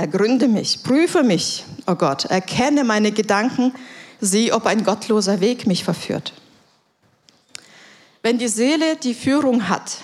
ergründe 0.00 0.48
mich, 0.48 0.82
prüfe 0.82 1.22
mich, 1.22 1.64
oh 1.86 1.94
Gott, 1.94 2.24
erkenne 2.24 2.84
meine 2.84 3.12
Gedanken, 3.12 3.74
sieh, 4.18 4.50
ob 4.50 4.64
ein 4.64 4.82
gottloser 4.82 5.40
Weg 5.40 5.66
mich 5.66 5.84
verführt. 5.84 6.32
Wenn 8.22 8.38
die 8.38 8.48
Seele 8.48 8.96
die 8.96 9.12
Führung 9.12 9.68
hat, 9.68 9.98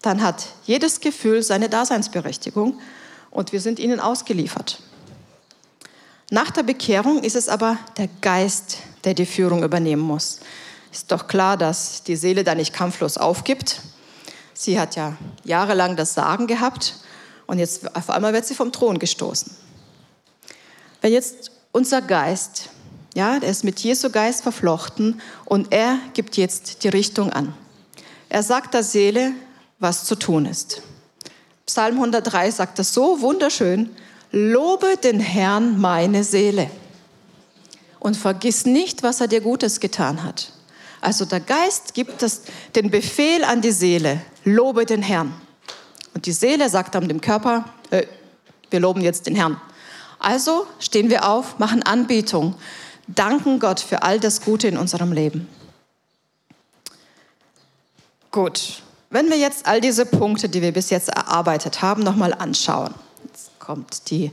dann 0.00 0.22
hat 0.22 0.46
jedes 0.64 1.00
Gefühl 1.00 1.42
seine 1.42 1.68
Daseinsberechtigung 1.68 2.80
und 3.30 3.52
wir 3.52 3.60
sind 3.60 3.78
ihnen 3.78 4.00
ausgeliefert. 4.00 4.80
Nach 6.30 6.50
der 6.50 6.62
Bekehrung 6.62 7.22
ist 7.22 7.36
es 7.36 7.50
aber 7.50 7.76
der 7.98 8.08
Geist, 8.22 8.78
der 9.04 9.12
die 9.12 9.26
Führung 9.26 9.62
übernehmen 9.62 10.02
muss. 10.02 10.40
Ist 10.90 11.12
doch 11.12 11.26
klar, 11.26 11.58
dass 11.58 12.02
die 12.02 12.16
Seele 12.16 12.44
da 12.44 12.54
nicht 12.54 12.72
kampflos 12.72 13.18
aufgibt. 13.18 13.82
Sie 14.54 14.80
hat 14.80 14.96
ja 14.96 15.18
jahrelang 15.44 15.96
das 15.96 16.14
Sagen 16.14 16.46
gehabt 16.46 17.03
und 17.46 17.58
jetzt 17.58 17.94
auf 17.94 18.10
einmal 18.10 18.32
wird 18.32 18.46
sie 18.46 18.54
vom 18.54 18.72
Thron 18.72 18.98
gestoßen. 18.98 19.54
Wenn 21.00 21.12
jetzt 21.12 21.50
unser 21.72 22.00
Geist, 22.02 22.70
ja, 23.14 23.38
der 23.38 23.50
ist 23.50 23.64
mit 23.64 23.80
Jesu 23.80 24.10
Geist 24.10 24.42
verflochten 24.42 25.20
und 25.44 25.72
er 25.72 25.98
gibt 26.14 26.36
jetzt 26.36 26.82
die 26.84 26.88
Richtung 26.88 27.30
an. 27.30 27.54
Er 28.28 28.42
sagt 28.42 28.74
der 28.74 28.82
Seele, 28.82 29.32
was 29.78 30.04
zu 30.04 30.16
tun 30.16 30.46
ist. 30.46 30.82
Psalm 31.66 31.94
103 31.96 32.50
sagt 32.50 32.78
das 32.78 32.92
so 32.92 33.20
wunderschön. 33.20 33.90
Lobe 34.32 34.96
den 35.02 35.20
Herrn 35.20 35.80
meine 35.80 36.24
Seele 36.24 36.70
und 38.00 38.16
vergiss 38.16 38.66
nicht, 38.66 39.02
was 39.02 39.20
er 39.20 39.28
dir 39.28 39.40
Gutes 39.40 39.80
getan 39.80 40.24
hat. 40.24 40.52
Also 41.00 41.24
der 41.24 41.40
Geist 41.40 41.94
gibt 41.94 42.20
das, 42.22 42.42
den 42.74 42.90
Befehl 42.90 43.44
an 43.44 43.60
die 43.60 43.70
Seele, 43.70 44.20
lobe 44.44 44.84
den 44.86 45.02
Herrn. 45.02 45.34
Und 46.14 46.26
die 46.26 46.32
Seele 46.32 46.68
sagt 46.68 46.94
dann 46.94 47.08
dem 47.08 47.20
Körper, 47.20 47.64
äh, 47.90 48.06
wir 48.70 48.80
loben 48.80 49.00
jetzt 49.00 49.26
den 49.26 49.36
Herrn. 49.36 49.60
Also 50.18 50.66
stehen 50.78 51.10
wir 51.10 51.28
auf, 51.28 51.58
machen 51.58 51.82
Anbetung, 51.82 52.54
danken 53.06 53.58
Gott 53.58 53.80
für 53.80 54.02
all 54.02 54.18
das 54.18 54.40
Gute 54.40 54.68
in 54.68 54.78
unserem 54.78 55.12
Leben. 55.12 55.48
Gut, 58.30 58.82
wenn 59.10 59.28
wir 59.28 59.36
jetzt 59.36 59.66
all 59.66 59.80
diese 59.80 60.06
Punkte, 60.06 60.48
die 60.48 60.62
wir 60.62 60.72
bis 60.72 60.90
jetzt 60.90 61.08
erarbeitet 61.08 61.82
haben, 61.82 62.02
nochmal 62.02 62.32
anschauen 62.32 62.94
kommt 63.64 64.10
die 64.10 64.30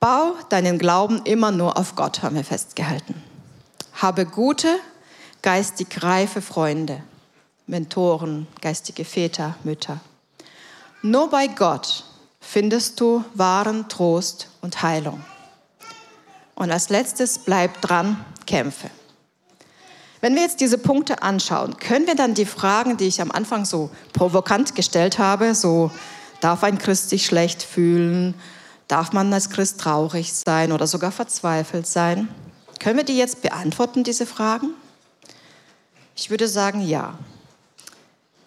Bau 0.00 0.34
deinen 0.50 0.78
Glauben 0.78 1.22
immer 1.24 1.50
nur 1.50 1.78
auf 1.78 1.94
Gott, 1.94 2.22
haben 2.22 2.36
wir 2.36 2.44
festgehalten. 2.44 3.14
Habe 3.94 4.26
gute, 4.26 4.78
geistig 5.40 6.02
reife 6.02 6.42
Freunde, 6.42 7.02
Mentoren, 7.66 8.46
geistige 8.60 9.04
Väter, 9.04 9.56
Mütter. 9.64 10.00
Nur 11.02 11.30
bei 11.30 11.46
Gott 11.46 12.04
findest 12.40 13.00
du 13.00 13.24
wahren 13.34 13.88
Trost 13.88 14.48
und 14.60 14.82
Heilung. 14.82 15.22
Und 16.54 16.70
als 16.70 16.88
letztes 16.88 17.38
bleib 17.38 17.80
dran, 17.82 18.24
kämpfe. 18.46 18.90
Wenn 20.20 20.34
wir 20.34 20.42
jetzt 20.42 20.60
diese 20.60 20.78
Punkte 20.78 21.22
anschauen, 21.22 21.76
können 21.76 22.06
wir 22.06 22.14
dann 22.14 22.34
die 22.34 22.46
Fragen, 22.46 22.96
die 22.96 23.06
ich 23.06 23.20
am 23.20 23.30
Anfang 23.30 23.64
so 23.64 23.90
provokant 24.12 24.74
gestellt 24.74 25.18
habe, 25.18 25.54
so 25.54 25.90
darf 26.40 26.64
ein 26.64 26.78
Christ 26.78 27.10
sich 27.10 27.26
schlecht 27.26 27.62
fühlen, 27.62 28.34
Darf 28.88 29.12
man 29.12 29.32
als 29.32 29.50
Christ 29.50 29.80
traurig 29.80 30.32
sein 30.32 30.70
oder 30.70 30.86
sogar 30.86 31.10
verzweifelt 31.10 31.86
sein? 31.86 32.28
Können 32.78 32.98
wir 32.98 33.04
die 33.04 33.16
jetzt 33.16 33.42
beantworten, 33.42 34.04
diese 34.04 34.26
Fragen? 34.26 34.70
Ich 36.14 36.30
würde 36.30 36.46
sagen, 36.46 36.80
ja. 36.86 37.18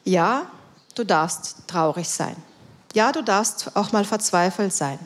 Ja, 0.06 0.50
du 1.00 1.06
darfst 1.06 1.56
traurig 1.68 2.10
sein. 2.10 2.36
Ja, 2.94 3.12
du 3.12 3.24
darfst 3.24 3.76
auch 3.76 3.92
mal 3.92 4.04
verzweifelt 4.04 4.74
sein. 4.74 5.00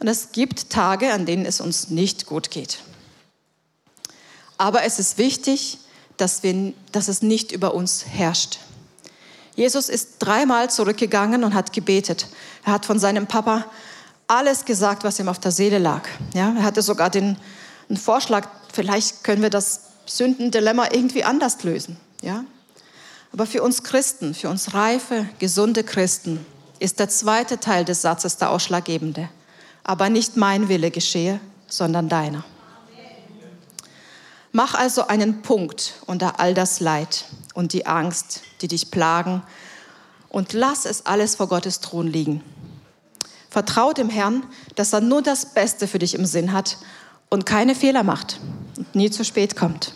Und 0.00 0.08
es 0.08 0.32
gibt 0.32 0.70
Tage, 0.70 1.12
an 1.12 1.26
denen 1.26 1.44
es 1.44 1.60
uns 1.60 1.90
nicht 1.90 2.26
gut 2.26 2.50
geht. 2.50 2.78
Aber 4.58 4.82
es 4.84 4.98
ist 4.98 5.18
wichtig, 5.18 5.78
dass, 6.16 6.42
wir, 6.42 6.72
dass 6.92 7.08
es 7.08 7.22
nicht 7.22 7.52
über 7.52 7.74
uns 7.74 8.06
herrscht. 8.06 8.58
Jesus 9.54 9.88
ist 9.88 10.18
dreimal 10.18 10.70
zurückgegangen 10.70 11.44
und 11.44 11.54
hat 11.54 11.72
gebetet. 11.72 12.26
Er 12.64 12.72
hat 12.72 12.86
von 12.86 12.98
seinem 12.98 13.26
Papa 13.26 13.66
alles 14.26 14.64
gesagt, 14.64 15.04
was 15.04 15.18
ihm 15.18 15.28
auf 15.28 15.38
der 15.38 15.50
Seele 15.50 15.78
lag. 15.78 16.08
Ja, 16.32 16.54
er 16.56 16.62
hatte 16.62 16.80
sogar 16.80 17.10
den 17.10 17.36
einen 17.88 17.98
Vorschlag, 17.98 18.48
vielleicht 18.72 19.24
können 19.24 19.42
wir 19.42 19.50
das 19.50 19.82
Sündendilemma 20.06 20.88
irgendwie 20.92 21.24
anders 21.24 21.62
lösen. 21.64 21.98
Ja? 22.22 22.44
Aber 23.32 23.46
für 23.46 23.62
uns 23.62 23.82
Christen, 23.82 24.34
für 24.34 24.50
uns 24.50 24.74
reife, 24.74 25.26
gesunde 25.38 25.84
Christen, 25.84 26.44
ist 26.78 26.98
der 26.98 27.08
zweite 27.08 27.58
Teil 27.58 27.84
des 27.84 28.02
Satzes 28.02 28.36
der 28.36 28.50
ausschlaggebende. 28.50 29.28
Aber 29.84 30.10
nicht 30.10 30.36
mein 30.36 30.68
Wille 30.68 30.90
geschehe, 30.90 31.40
sondern 31.66 32.08
deiner. 32.08 32.44
Mach 34.52 34.74
also 34.74 35.06
einen 35.06 35.40
Punkt 35.40 35.94
unter 36.06 36.38
all 36.38 36.52
das 36.52 36.80
Leid 36.80 37.24
und 37.54 37.72
die 37.72 37.86
Angst, 37.86 38.42
die 38.60 38.68
dich 38.68 38.90
plagen, 38.90 39.42
und 40.28 40.52
lass 40.52 40.84
es 40.84 41.06
alles 41.06 41.36
vor 41.36 41.48
Gottes 41.48 41.80
Thron 41.80 42.06
liegen. 42.06 42.42
Vertrau 43.48 43.92
dem 43.92 44.08
Herrn, 44.08 44.44
dass 44.76 44.92
er 44.92 45.00
nur 45.00 45.22
das 45.22 45.46
Beste 45.46 45.86
für 45.86 45.98
dich 45.98 46.14
im 46.14 46.24
Sinn 46.24 46.52
hat 46.52 46.78
und 47.28 47.46
keine 47.46 47.74
Fehler 47.74 48.02
macht 48.02 48.40
und 48.76 48.94
nie 48.94 49.10
zu 49.10 49.24
spät 49.24 49.56
kommt. 49.56 49.92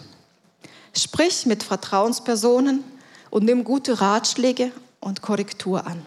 Sprich 0.95 1.47
mit 1.47 1.63
Vertrauenspersonen 1.63 2.85
und 3.31 3.45
nimm 3.45 3.65
gute 3.65 4.01
Ratschläge 4.01 4.73
und 5.01 5.23
Korrektur 5.23 5.87
an. 5.87 6.05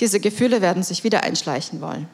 Diese 0.00 0.20
Gefühle 0.20 0.60
werden 0.60 0.82
sich 0.82 1.04
wieder 1.04 1.22
einschleichen 1.24 1.80
wollen. 1.80 2.08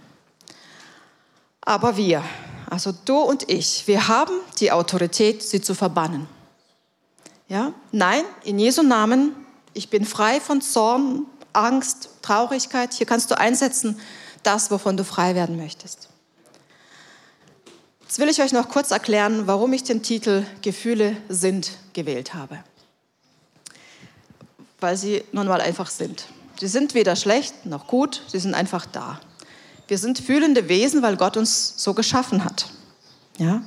Aber 1.61 1.97
wir, 1.97 2.23
also 2.71 2.93
du 3.05 3.19
und 3.19 3.51
ich, 3.51 3.87
wir 3.87 4.09
haben 4.09 4.35
die 4.61 4.73
Autorität, 4.73 5.43
sie 5.43 5.61
zu 5.61 5.75
verbannen. 5.75 6.27
Ja? 7.49 7.73
Nein, 7.93 8.23
in 8.45 8.59
Jesu 8.59 8.83
Namen, 8.83 9.35
ich 9.75 9.91
bin 9.91 10.05
frei 10.05 10.41
von 10.41 10.61
Zorn, 10.61 11.27
Angst, 11.53 12.09
Traurigkeit. 12.23 12.95
Hier 12.95 13.07
kannst 13.07 13.31
du 13.31 13.39
einsetzen, 13.39 13.99
das, 14.43 14.71
wovon 14.71 14.97
du 14.97 15.05
frei 15.05 15.35
werden 15.35 15.57
möchtest. 15.57 16.09
Jetzt 18.03 18.19
will 18.19 18.29
ich 18.29 18.43
euch 18.43 18.53
noch 18.53 18.69
kurz 18.69 18.91
erklären, 18.91 19.47
warum 19.47 19.73
ich 19.73 19.83
den 19.83 20.03
Titel 20.03 20.45
Gefühle 20.63 21.17
sind 21.29 21.73
gewählt 21.95 22.35
habe. 22.35 22.59
Weil 24.85 24.99
sie 24.99 25.25
nun 25.33 25.47
mal 25.47 25.63
einfach 25.63 25.89
sind. 25.89 26.27
Sie 26.61 26.67
sind 26.67 26.93
weder 26.93 27.17
schlecht 27.17 27.65
noch 27.65 27.87
gut, 27.87 28.21
sie 28.29 28.39
sind 28.39 28.53
einfach 28.53 28.85
da. 28.85 29.19
Wir 29.89 29.97
sind 29.97 30.19
fühlende 30.19 30.69
Wesen, 30.69 31.01
weil 31.01 31.17
Gott 31.17 31.39
uns 31.39 31.73
so 31.79 31.95
geschaffen 31.95 32.45
hat. 32.45 32.67
Ja? 33.39 33.63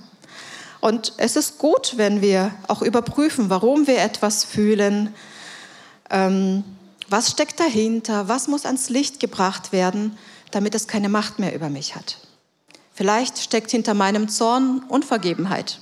Und 0.79 1.13
es 1.17 1.35
ist 1.35 1.57
gut, 1.57 1.93
wenn 1.97 2.21
wir 2.21 2.51
auch 2.67 2.83
überprüfen, 2.83 3.49
warum 3.49 3.87
wir 3.87 3.97
etwas 3.97 4.43
fühlen. 4.43 5.11
Ähm, 6.11 6.63
was 7.09 7.31
steckt 7.31 7.59
dahinter? 7.59 8.27
Was 8.27 8.47
muss 8.47 8.67
ans 8.67 8.89
Licht 8.89 9.19
gebracht 9.19 9.71
werden, 9.71 10.15
damit 10.51 10.75
es 10.75 10.87
keine 10.87 11.09
Macht 11.09 11.39
mehr 11.39 11.55
über 11.55 11.69
mich 11.69 11.95
hat? 11.95 12.17
Vielleicht 12.93 13.39
steckt 13.39 13.71
hinter 13.71 13.95
meinem 13.95 14.29
Zorn 14.29 14.83
Unvergebenheit, 14.87 15.79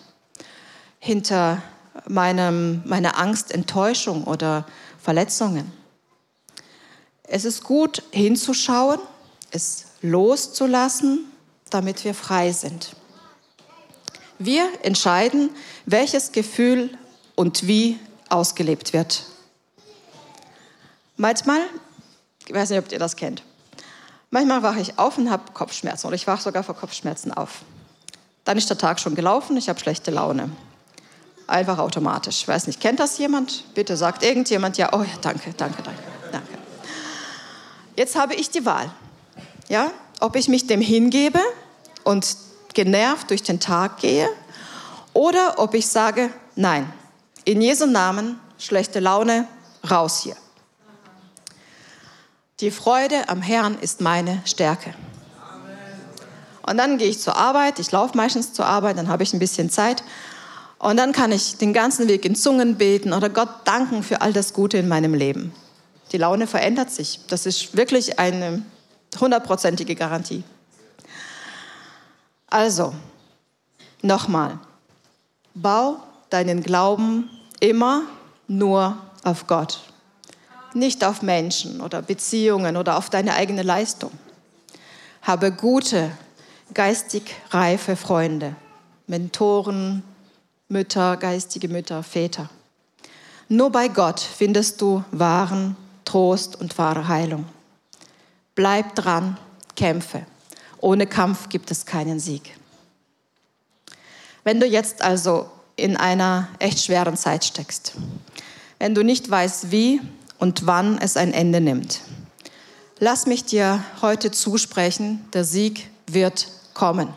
hinter 1.00 1.62
meinem, 2.08 2.84
meiner 2.86 3.20
Angst 3.20 3.52
Enttäuschung 3.52 4.24
oder 4.24 4.66
Verletzungen. 5.06 5.72
Es 7.24 7.46
ist 7.46 7.64
gut 7.64 8.04
hinzuschauen, 8.12 9.00
es 9.52 9.86
loszulassen, 10.02 11.32
damit 11.70 12.04
wir 12.04 12.14
frei 12.14 12.52
sind. 12.52 12.96
Wir 14.38 14.68
entscheiden, 14.84 15.50
welches 15.86 16.34
Gefühl 16.34 16.90
und 17.36 17.68
wie 17.68 17.98
ausgelebt 18.30 18.92
wird 18.92 19.26
Manchmal, 21.18 21.62
ich 22.46 22.54
weiß 22.54 22.70
nicht, 22.72 22.80
ob 22.80 22.92
ihr 22.92 23.00
das 23.00 23.16
kennt, 23.16 23.42
manchmal 24.32 24.64
wache 24.64 24.82
ich 24.82 25.00
auf 25.00 25.18
und 25.18 25.32
habe 25.32 25.54
Kopfschmerzen 25.54 26.08
oder 26.08 26.16
ich 26.16 26.28
wache 26.28 26.42
sogar 26.42 26.62
vor 26.62 26.76
Kopfschmerzen 26.76 27.32
auf. 27.32 27.62
Dann 28.44 28.58
ist 28.58 28.70
der 28.70 28.78
Tag 28.78 29.00
schon 29.00 29.16
gelaufen, 29.16 29.56
ich 29.56 29.70
habe 29.70 29.80
schlechte 29.80 30.12
Laune. 30.12 30.50
Einfach 31.48 31.78
automatisch. 31.78 32.42
Ich 32.42 32.48
weiß 32.48 32.68
nicht, 32.68 32.80
kennt 32.80 33.00
das 33.00 33.18
jemand? 33.18 33.64
Bitte 33.76 33.96
sagt 33.98 34.24
irgendjemand, 34.24 34.78
ja, 34.78 34.94
oh 34.94 35.04
ja, 35.04 35.18
danke, 35.22 35.54
danke, 35.56 35.84
danke, 35.84 36.02
danke. 36.32 36.48
Jetzt 37.96 38.16
habe 38.16 38.34
ich 38.34 38.50
die 38.50 38.66
Wahl, 38.66 38.92
ja, 39.70 39.92
ob 40.20 40.36
ich 40.36 40.48
mich 40.48 40.68
dem 40.68 40.82
hingebe 40.82 41.40
und 42.04 42.36
genervt 42.74 43.30
durch 43.30 43.44
den 43.44 43.60
Tag 43.60 44.00
gehe 44.00 44.28
oder 45.14 45.60
ob 45.60 45.74
ich 45.76 45.88
sage, 45.88 46.30
nein, 46.56 46.92
in 47.46 47.62
Jesu 47.62 47.86
Namen, 47.86 48.40
schlechte 48.58 49.00
Laune, 49.00 49.48
raus 49.90 50.22
hier. 50.24 50.36
Die 52.60 52.72
Freude 52.72 53.30
am 53.30 53.42
Herrn 53.42 53.78
ist 53.80 54.02
meine 54.02 54.42
Stärke. 54.46 54.94
Und 56.68 56.78
dann 56.78 56.98
gehe 56.98 57.08
ich 57.08 57.20
zur 57.20 57.36
Arbeit, 57.36 57.80
ich 57.80 57.92
laufe 57.92 58.18
meistens 58.18 58.54
zur 58.54 58.66
Arbeit, 58.66 58.98
dann 58.98 59.08
habe 59.08 59.24
ich 59.24 59.34
ein 59.34 59.40
bisschen 59.40 59.70
Zeit. 59.70 60.04
Und 60.78 60.98
dann 60.98 61.14
kann 61.14 61.32
ich 61.32 61.58
den 61.58 61.74
ganzen 61.74 62.08
Weg 62.08 62.26
in 62.26 62.36
Zungen 62.36 62.76
beten 62.76 63.14
oder 63.14 63.30
Gott 63.30 63.50
danken 63.66 64.04
für 64.04 64.22
all 64.22 64.34
das 64.34 64.54
Gute 64.54 64.78
in 64.78 64.88
meinem 64.88 65.14
Leben. 65.14 65.54
Die 66.12 66.18
Laune 66.18 66.48
verändert 66.48 66.92
sich. 66.92 67.20
Das 67.28 67.46
ist 67.46 67.76
wirklich 67.76 68.20
eine 68.20 68.62
hundertprozentige 69.20 69.96
Garantie. 69.96 70.44
Also, 72.48 72.94
nochmal, 74.02 74.60
bau 75.54 75.98
deinen 76.30 76.62
Glauben 76.62 77.30
immer 77.60 78.04
nur 78.48 78.98
auf 79.24 79.48
Gott, 79.48 79.80
nicht 80.74 81.04
auf 81.04 81.22
Menschen 81.22 81.82
oder 81.82 82.02
Beziehungen 82.02 82.78
oder 82.78 82.98
auf 82.98 83.10
deine 83.10 83.34
eigene 83.34 83.64
Leistung. 83.64 84.12
Habe 85.22 85.52
gute, 85.52 86.12
geistig 86.74 87.24
reife 87.50 87.96
Freunde, 87.96 88.56
Mentoren, 89.08 90.04
Mütter, 90.68 91.18
geistige 91.18 91.68
Mütter, 91.68 92.02
Väter. 92.02 92.50
Nur 93.50 93.72
bei 93.72 93.88
Gott 93.88 94.20
findest 94.20 94.82
du 94.82 95.04
wahren 95.12 95.78
Trost 96.06 96.56
und 96.60 96.76
wahre 96.80 97.08
Heilung. 97.08 97.46
Bleib 98.56 98.96
dran, 98.96 99.38
kämpfe. 99.76 100.26
Ohne 100.80 101.06
Kampf 101.06 101.50
gibt 101.50 101.70
es 101.70 101.86
keinen 101.86 102.20
Sieg. 102.20 102.58
Wenn 104.44 104.60
du 104.60 104.66
jetzt 104.66 105.04
also 105.04 105.52
in 105.76 105.98
einer 105.98 106.48
echt 106.58 106.84
schweren 106.84 107.18
Zeit 107.18 107.46
steckst, 107.46 107.94
wenn 108.80 108.96
du 108.96 109.04
nicht 109.04 109.30
weißt, 109.30 109.72
wie 109.72 110.02
und 110.40 110.66
wann 110.66 110.98
es 110.98 111.16
ein 111.16 111.34
Ende 111.34 111.62
nimmt, 111.62 112.02
lass 113.00 113.28
mich 113.28 113.46
dir 113.46 113.84
heute 114.02 114.32
zusprechen, 114.32 115.26
der 115.34 115.44
Sieg 115.44 115.90
wird 116.08 116.48
kommen. 116.74 117.10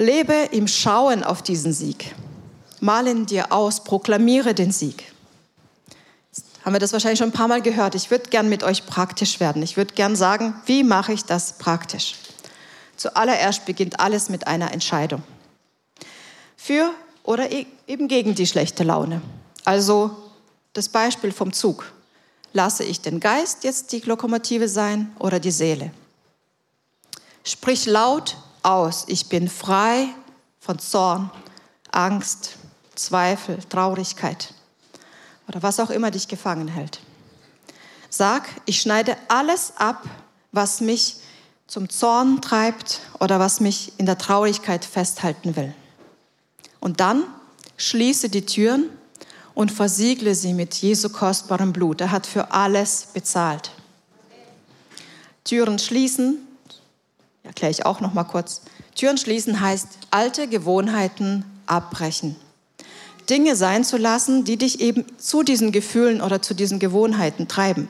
Lebe 0.00 0.48
im 0.50 0.66
Schauen 0.66 1.22
auf 1.22 1.42
diesen 1.42 1.74
Sieg. 1.74 2.14
Mal 2.80 3.06
in 3.06 3.26
dir 3.26 3.52
aus, 3.52 3.84
proklamiere 3.84 4.54
den 4.54 4.72
Sieg. 4.72 5.12
Jetzt 6.32 6.46
haben 6.64 6.72
wir 6.72 6.80
das 6.80 6.94
wahrscheinlich 6.94 7.18
schon 7.18 7.28
ein 7.28 7.32
paar 7.32 7.48
Mal 7.48 7.60
gehört. 7.60 7.94
Ich 7.94 8.10
würde 8.10 8.30
gern 8.30 8.48
mit 8.48 8.62
euch 8.62 8.86
praktisch 8.86 9.40
werden. 9.40 9.62
Ich 9.62 9.76
würde 9.76 9.92
gern 9.92 10.16
sagen, 10.16 10.54
wie 10.64 10.84
mache 10.84 11.12
ich 11.12 11.26
das 11.26 11.58
praktisch? 11.58 12.14
Zuallererst 12.96 13.66
beginnt 13.66 14.00
alles 14.00 14.30
mit 14.30 14.46
einer 14.46 14.72
Entscheidung. 14.72 15.22
Für 16.56 16.92
oder 17.22 17.52
e-, 17.52 17.66
eben 17.86 18.08
gegen 18.08 18.34
die 18.34 18.46
schlechte 18.46 18.84
Laune. 18.84 19.20
Also 19.66 20.16
das 20.72 20.88
Beispiel 20.88 21.30
vom 21.30 21.52
Zug. 21.52 21.92
Lasse 22.54 22.84
ich 22.84 23.02
den 23.02 23.20
Geist 23.20 23.64
jetzt 23.64 23.92
die 23.92 24.00
Lokomotive 24.00 24.66
sein 24.66 25.14
oder 25.18 25.38
die 25.38 25.50
Seele? 25.50 25.90
Sprich 27.44 27.84
laut 27.84 28.38
aus. 28.62 29.04
Ich 29.08 29.28
bin 29.28 29.48
frei 29.48 30.08
von 30.58 30.78
Zorn, 30.78 31.30
Angst, 31.90 32.56
Zweifel, 32.94 33.58
Traurigkeit 33.68 34.54
oder 35.48 35.62
was 35.62 35.80
auch 35.80 35.90
immer 35.90 36.10
dich 36.10 36.28
gefangen 36.28 36.68
hält. 36.68 37.00
Sag, 38.08 38.48
ich 38.66 38.80
schneide 38.80 39.16
alles 39.28 39.72
ab, 39.76 40.04
was 40.52 40.80
mich 40.80 41.16
zum 41.66 41.88
Zorn 41.88 42.40
treibt 42.40 43.00
oder 43.20 43.38
was 43.38 43.60
mich 43.60 43.92
in 43.98 44.06
der 44.06 44.18
Traurigkeit 44.18 44.84
festhalten 44.84 45.54
will. 45.54 45.72
Und 46.80 47.00
dann 47.00 47.24
schließe 47.76 48.28
die 48.28 48.44
Türen 48.44 48.90
und 49.54 49.70
versiegle 49.70 50.34
sie 50.34 50.54
mit 50.54 50.74
Jesu 50.74 51.08
kostbarem 51.08 51.72
Blut. 51.72 52.00
Er 52.00 52.10
hat 52.10 52.26
für 52.26 52.50
alles 52.52 53.08
bezahlt. 53.12 53.70
Türen 55.44 55.78
schließen 55.78 56.38
erkläre 57.42 57.70
ich 57.70 57.86
auch 57.86 58.00
noch 58.00 58.14
mal 58.14 58.24
kurz. 58.24 58.62
Türen 58.94 59.18
schließen 59.18 59.60
heißt 59.60 59.88
alte 60.10 60.48
Gewohnheiten 60.48 61.44
abbrechen. 61.66 62.36
Dinge 63.28 63.54
sein 63.54 63.84
zu 63.84 63.96
lassen, 63.96 64.44
die 64.44 64.56
dich 64.56 64.80
eben 64.80 65.04
zu 65.18 65.42
diesen 65.42 65.72
Gefühlen 65.72 66.20
oder 66.20 66.42
zu 66.42 66.54
diesen 66.54 66.78
Gewohnheiten 66.78 67.46
treiben. 67.48 67.88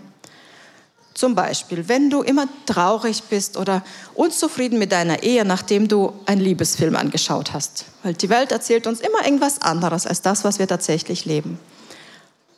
Zum 1.15 1.35
Beispiel, 1.35 1.89
wenn 1.89 2.09
du 2.09 2.23
immer 2.23 2.47
traurig 2.67 3.25
bist 3.25 3.57
oder 3.57 3.83
unzufrieden 4.15 4.79
mit 4.79 4.93
deiner 4.93 5.23
Ehe, 5.23 5.45
nachdem 5.45 5.89
du 5.89 6.13
einen 6.27 6.41
Liebesfilm 6.41 6.95
angeschaut 6.95 7.53
hast. 7.53 7.85
Weil 8.03 8.15
die 8.15 8.29
Welt 8.29 8.53
erzählt 8.53 8.87
uns 8.87 9.01
immer 9.01 9.25
irgendwas 9.25 9.61
anderes 9.61 10.07
als 10.07 10.23
das, 10.23 10.45
was 10.45 10.59
wir 10.59 10.69
tatsächlich 10.69 11.25
leben. 11.25 11.59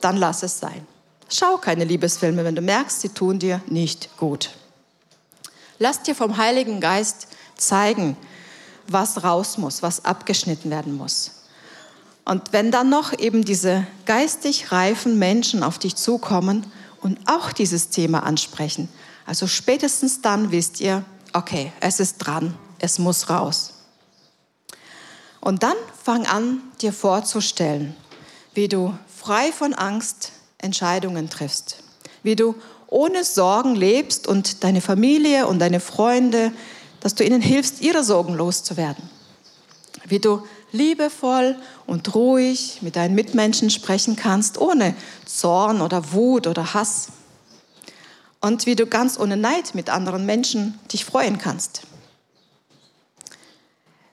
Dann 0.00 0.16
lass 0.16 0.42
es 0.42 0.58
sein. 0.58 0.86
Schau 1.28 1.56
keine 1.56 1.84
Liebesfilme, 1.84 2.44
wenn 2.44 2.54
du 2.54 2.62
merkst, 2.62 3.00
sie 3.00 3.08
tun 3.08 3.38
dir 3.38 3.62
nicht 3.66 4.16
gut. 4.18 4.50
Lass 5.82 6.00
dir 6.00 6.14
vom 6.14 6.36
Heiligen 6.36 6.80
Geist 6.80 7.26
zeigen, 7.56 8.16
was 8.86 9.24
raus 9.24 9.58
muss, 9.58 9.82
was 9.82 10.04
abgeschnitten 10.04 10.70
werden 10.70 10.96
muss. 10.96 11.42
Und 12.24 12.52
wenn 12.52 12.70
dann 12.70 12.88
noch 12.88 13.18
eben 13.18 13.44
diese 13.44 13.84
geistig 14.06 14.70
reifen 14.70 15.18
Menschen 15.18 15.64
auf 15.64 15.80
dich 15.80 15.96
zukommen 15.96 16.70
und 17.00 17.18
auch 17.26 17.50
dieses 17.50 17.88
Thema 17.88 18.22
ansprechen, 18.22 18.88
also 19.26 19.48
spätestens 19.48 20.20
dann 20.20 20.52
wisst 20.52 20.80
ihr, 20.80 21.04
okay, 21.32 21.72
es 21.80 21.98
ist 21.98 22.18
dran, 22.18 22.56
es 22.78 23.00
muss 23.00 23.28
raus. 23.28 23.74
Und 25.40 25.64
dann 25.64 25.74
fang 26.00 26.26
an, 26.26 26.60
dir 26.80 26.92
vorzustellen, 26.92 27.96
wie 28.54 28.68
du 28.68 28.96
frei 29.08 29.50
von 29.50 29.74
Angst 29.74 30.30
Entscheidungen 30.58 31.28
triffst, 31.28 31.78
wie 32.22 32.36
du 32.36 32.54
ohne 32.92 33.24
Sorgen 33.24 33.74
lebst 33.74 34.26
und 34.26 34.62
deine 34.64 34.80
Familie 34.80 35.46
und 35.46 35.58
deine 35.58 35.80
Freunde, 35.80 36.52
dass 37.00 37.14
du 37.14 37.24
ihnen 37.24 37.40
hilfst, 37.40 37.80
ihre 37.80 38.04
Sorgen 38.04 38.34
loszuwerden. 38.34 39.08
Wie 40.04 40.18
du 40.18 40.42
liebevoll 40.72 41.56
und 41.86 42.14
ruhig 42.14 42.78
mit 42.82 42.96
deinen 42.96 43.14
Mitmenschen 43.14 43.70
sprechen 43.70 44.14
kannst, 44.16 44.58
ohne 44.58 44.94
Zorn 45.24 45.80
oder 45.80 46.12
Wut 46.12 46.46
oder 46.46 46.74
Hass. 46.74 47.08
Und 48.40 48.66
wie 48.66 48.76
du 48.76 48.86
ganz 48.86 49.18
ohne 49.18 49.36
Neid 49.36 49.74
mit 49.74 49.88
anderen 49.88 50.26
Menschen 50.26 50.78
dich 50.92 51.04
freuen 51.04 51.38
kannst. 51.38 51.82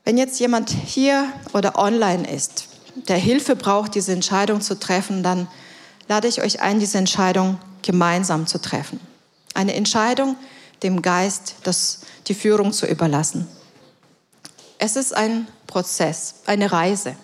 Wenn 0.05 0.17
jetzt 0.17 0.39
jemand 0.39 0.69
hier 0.69 1.27
oder 1.53 1.77
online 1.77 2.29
ist, 2.31 2.69
der 3.07 3.17
Hilfe 3.17 3.55
braucht, 3.55 3.95
diese 3.95 4.13
Entscheidung 4.13 4.61
zu 4.61 4.79
treffen, 4.79 5.21
dann 5.21 5.47
lade 6.07 6.27
ich 6.27 6.41
euch 6.41 6.61
ein, 6.61 6.79
diese 6.79 6.97
Entscheidung 6.97 7.59
gemeinsam 7.81 8.47
zu 8.47 8.59
treffen. 8.59 8.99
Eine 9.53 9.73
Entscheidung, 9.75 10.35
dem 10.83 11.01
Geist 11.01 11.55
das, 11.63 12.01
die 12.27 12.33
Führung 12.33 12.71
zu 12.71 12.85
überlassen. 12.85 13.47
Es 14.77 14.95
ist 14.95 15.13
ein 15.13 15.47
Prozess, 15.67 16.35
eine 16.45 16.71
Reise. 16.71 17.15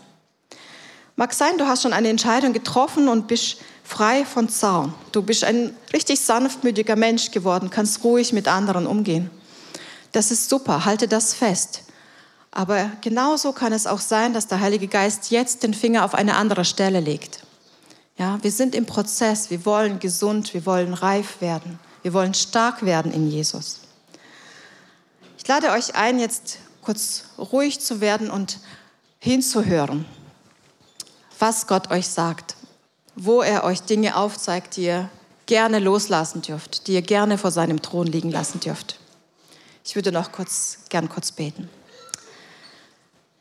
Mag 1.16 1.34
sein, 1.34 1.58
du 1.58 1.66
hast 1.66 1.84
schon 1.84 1.94
eine 1.94 2.10
Entscheidung 2.10 2.52
getroffen 2.52 3.08
und 3.08 3.28
bist 3.28 3.58
frei 3.86 4.26
von 4.26 4.50
Zaun. 4.50 4.94
Du 5.14 5.22
bist 5.22 5.46
ein 5.46 5.74
richtig 5.94 6.20
sanftmütiger 6.20 6.98
Mensch 6.98 7.32
geworden, 7.32 7.70
kannst 7.70 8.04
ruhig 8.04 8.34
mit 8.34 8.50
anderen 8.50 8.86
umgehen. 8.86 9.30
Das 10.12 10.32
ist 10.32 10.50
super, 10.50 10.84
halte 10.84 11.08
das 11.08 11.34
fest. 11.34 11.84
Aber 12.52 12.92
genauso 13.02 13.54
kann 13.54 13.72
es 13.72 13.88
auch 13.88 14.00
sein, 14.00 14.34
dass 14.34 14.48
der 14.48 14.60
Heilige 14.60 14.88
Geist 14.88 15.32
jetzt 15.32 15.64
den 15.64 15.74
Finger 15.74 16.04
auf 16.04 16.14
eine 16.14 16.36
andere 16.36 16.66
Stelle 16.66 17.00
legt. 17.00 17.45
Ja, 18.18 18.42
wir 18.42 18.52
sind 18.52 18.76
im 18.76 18.86
Prozess. 18.86 19.50
Wir 19.50 19.66
wollen 19.66 20.00
gesund, 20.00 20.54
wir 20.54 20.66
wollen 20.66 20.94
reif 20.94 21.42
werden. 21.42 21.80
Wir 22.02 22.14
wollen 22.14 22.34
stark 22.34 22.86
werden 22.86 23.12
in 23.12 23.30
Jesus. 23.30 23.82
Ich 25.38 25.48
lade 25.48 25.72
euch 25.72 25.96
ein, 25.96 26.20
jetzt 26.20 26.60
kurz 26.82 27.26
ruhig 27.38 27.80
zu 27.80 28.00
werden 28.00 28.30
und 28.30 28.60
hinzuhören, 29.20 30.06
was 31.40 31.68
Gott 31.68 31.92
euch 31.92 32.08
sagt, 32.08 32.56
wo 33.16 33.42
er 33.42 33.64
euch 33.64 33.82
Dinge 33.82 34.16
aufzeigt, 34.16 34.78
die 34.78 34.86
ihr 34.86 35.10
gerne 35.46 35.80
loslassen 35.80 36.42
dürft, 36.42 36.88
die 36.88 36.94
ihr 36.94 37.02
gerne 37.02 37.38
vor 37.38 37.52
seinem 37.52 37.82
Thron 37.82 38.08
liegen 38.08 38.32
lassen 38.32 38.60
dürft. 38.60 39.00
Ich 39.84 39.96
würde 39.96 40.12
noch 40.12 40.32
kurz, 40.32 40.80
gern 40.90 41.10
kurz 41.10 41.32
beten. 41.32 41.70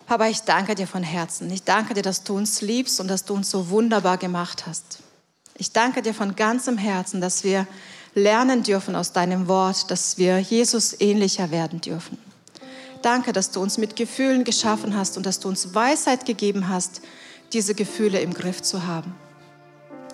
Papa, 0.07 0.29
ich 0.29 0.43
danke 0.43 0.75
dir 0.75 0.87
von 0.87 1.03
Herzen. 1.03 1.51
Ich 1.51 1.63
danke 1.63 1.95
dir, 1.95 2.03
dass 2.03 2.25
du 2.25 2.37
uns 2.37 2.61
liebst 2.61 3.01
und 3.01 3.09
dass 3.09 3.25
du 3.25 3.35
uns 3.35 3.51
so 3.51 3.71
wunderbar 3.71 4.19
gemacht 4.19 4.67
hast. 4.67 4.99
Ich 5.57 5.73
danke 5.73 6.03
dir 6.03 6.13
von 6.13 6.37
ganzem 6.37 6.77
Herzen, 6.77 7.21
dass 7.21 7.43
wir 7.43 7.67
lernen 8.15 8.63
dürfen 8.63 8.97
aus 8.97 9.13
deinem 9.13 9.49
Wort, 9.49 9.91
dass 9.91 10.19
wir 10.19 10.39
Jesus 10.39 11.01
ähnlicher 11.01 11.51
werden 11.51 11.81
dürfen. 11.81 12.19
Danke, 13.01 13.33
dass 13.33 13.51
du 13.51 13.61
uns 13.61 13.79
mit 13.79 13.97
Gefühlen 13.97 14.45
geschaffen 14.45 14.97
hast 14.97 15.17
und 15.17 15.25
dass 15.25 15.41
du 15.41 15.49
uns 15.49 15.75
Weisheit 15.75 16.27
gegeben 16.27 16.69
hast, 16.69 17.01
diese 17.53 17.75
Gefühle 17.75 18.21
im 18.21 18.35
Griff 18.35 18.63
zu 18.63 18.87
haben. 18.87 19.15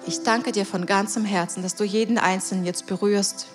Ich 0.07 0.23
danke 0.23 0.53
dir 0.53 0.67
von 0.67 0.87
ganzem 0.87 1.25
Herzen, 1.25 1.63
dass 1.63 1.75
du 1.75 1.85
jeden 1.85 2.19
Einzelnen 2.19 2.65
jetzt 2.65 2.87
berührst, 2.87 3.49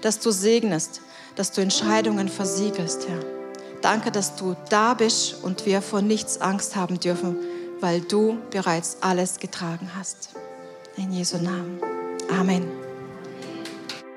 dass 0.00 0.20
du 0.20 0.30
segnest, 0.30 1.00
dass 1.34 1.52
du 1.52 1.60
Entscheidungen 1.60 2.28
versiegelst, 2.28 3.08
Herr 3.08 3.35
Danke, 3.82 4.10
dass 4.10 4.36
du 4.36 4.56
da 4.68 4.94
bist 4.94 5.42
und 5.42 5.66
wir 5.66 5.82
vor 5.82 6.02
nichts 6.02 6.40
Angst 6.40 6.76
haben 6.76 6.98
dürfen, 7.00 7.36
weil 7.80 8.00
du 8.00 8.38
bereits 8.50 8.98
alles 9.00 9.38
getragen 9.38 9.90
hast. 9.96 10.30
In 10.96 11.12
Jesu 11.12 11.36
Namen. 11.36 11.80
Amen. 12.30 12.85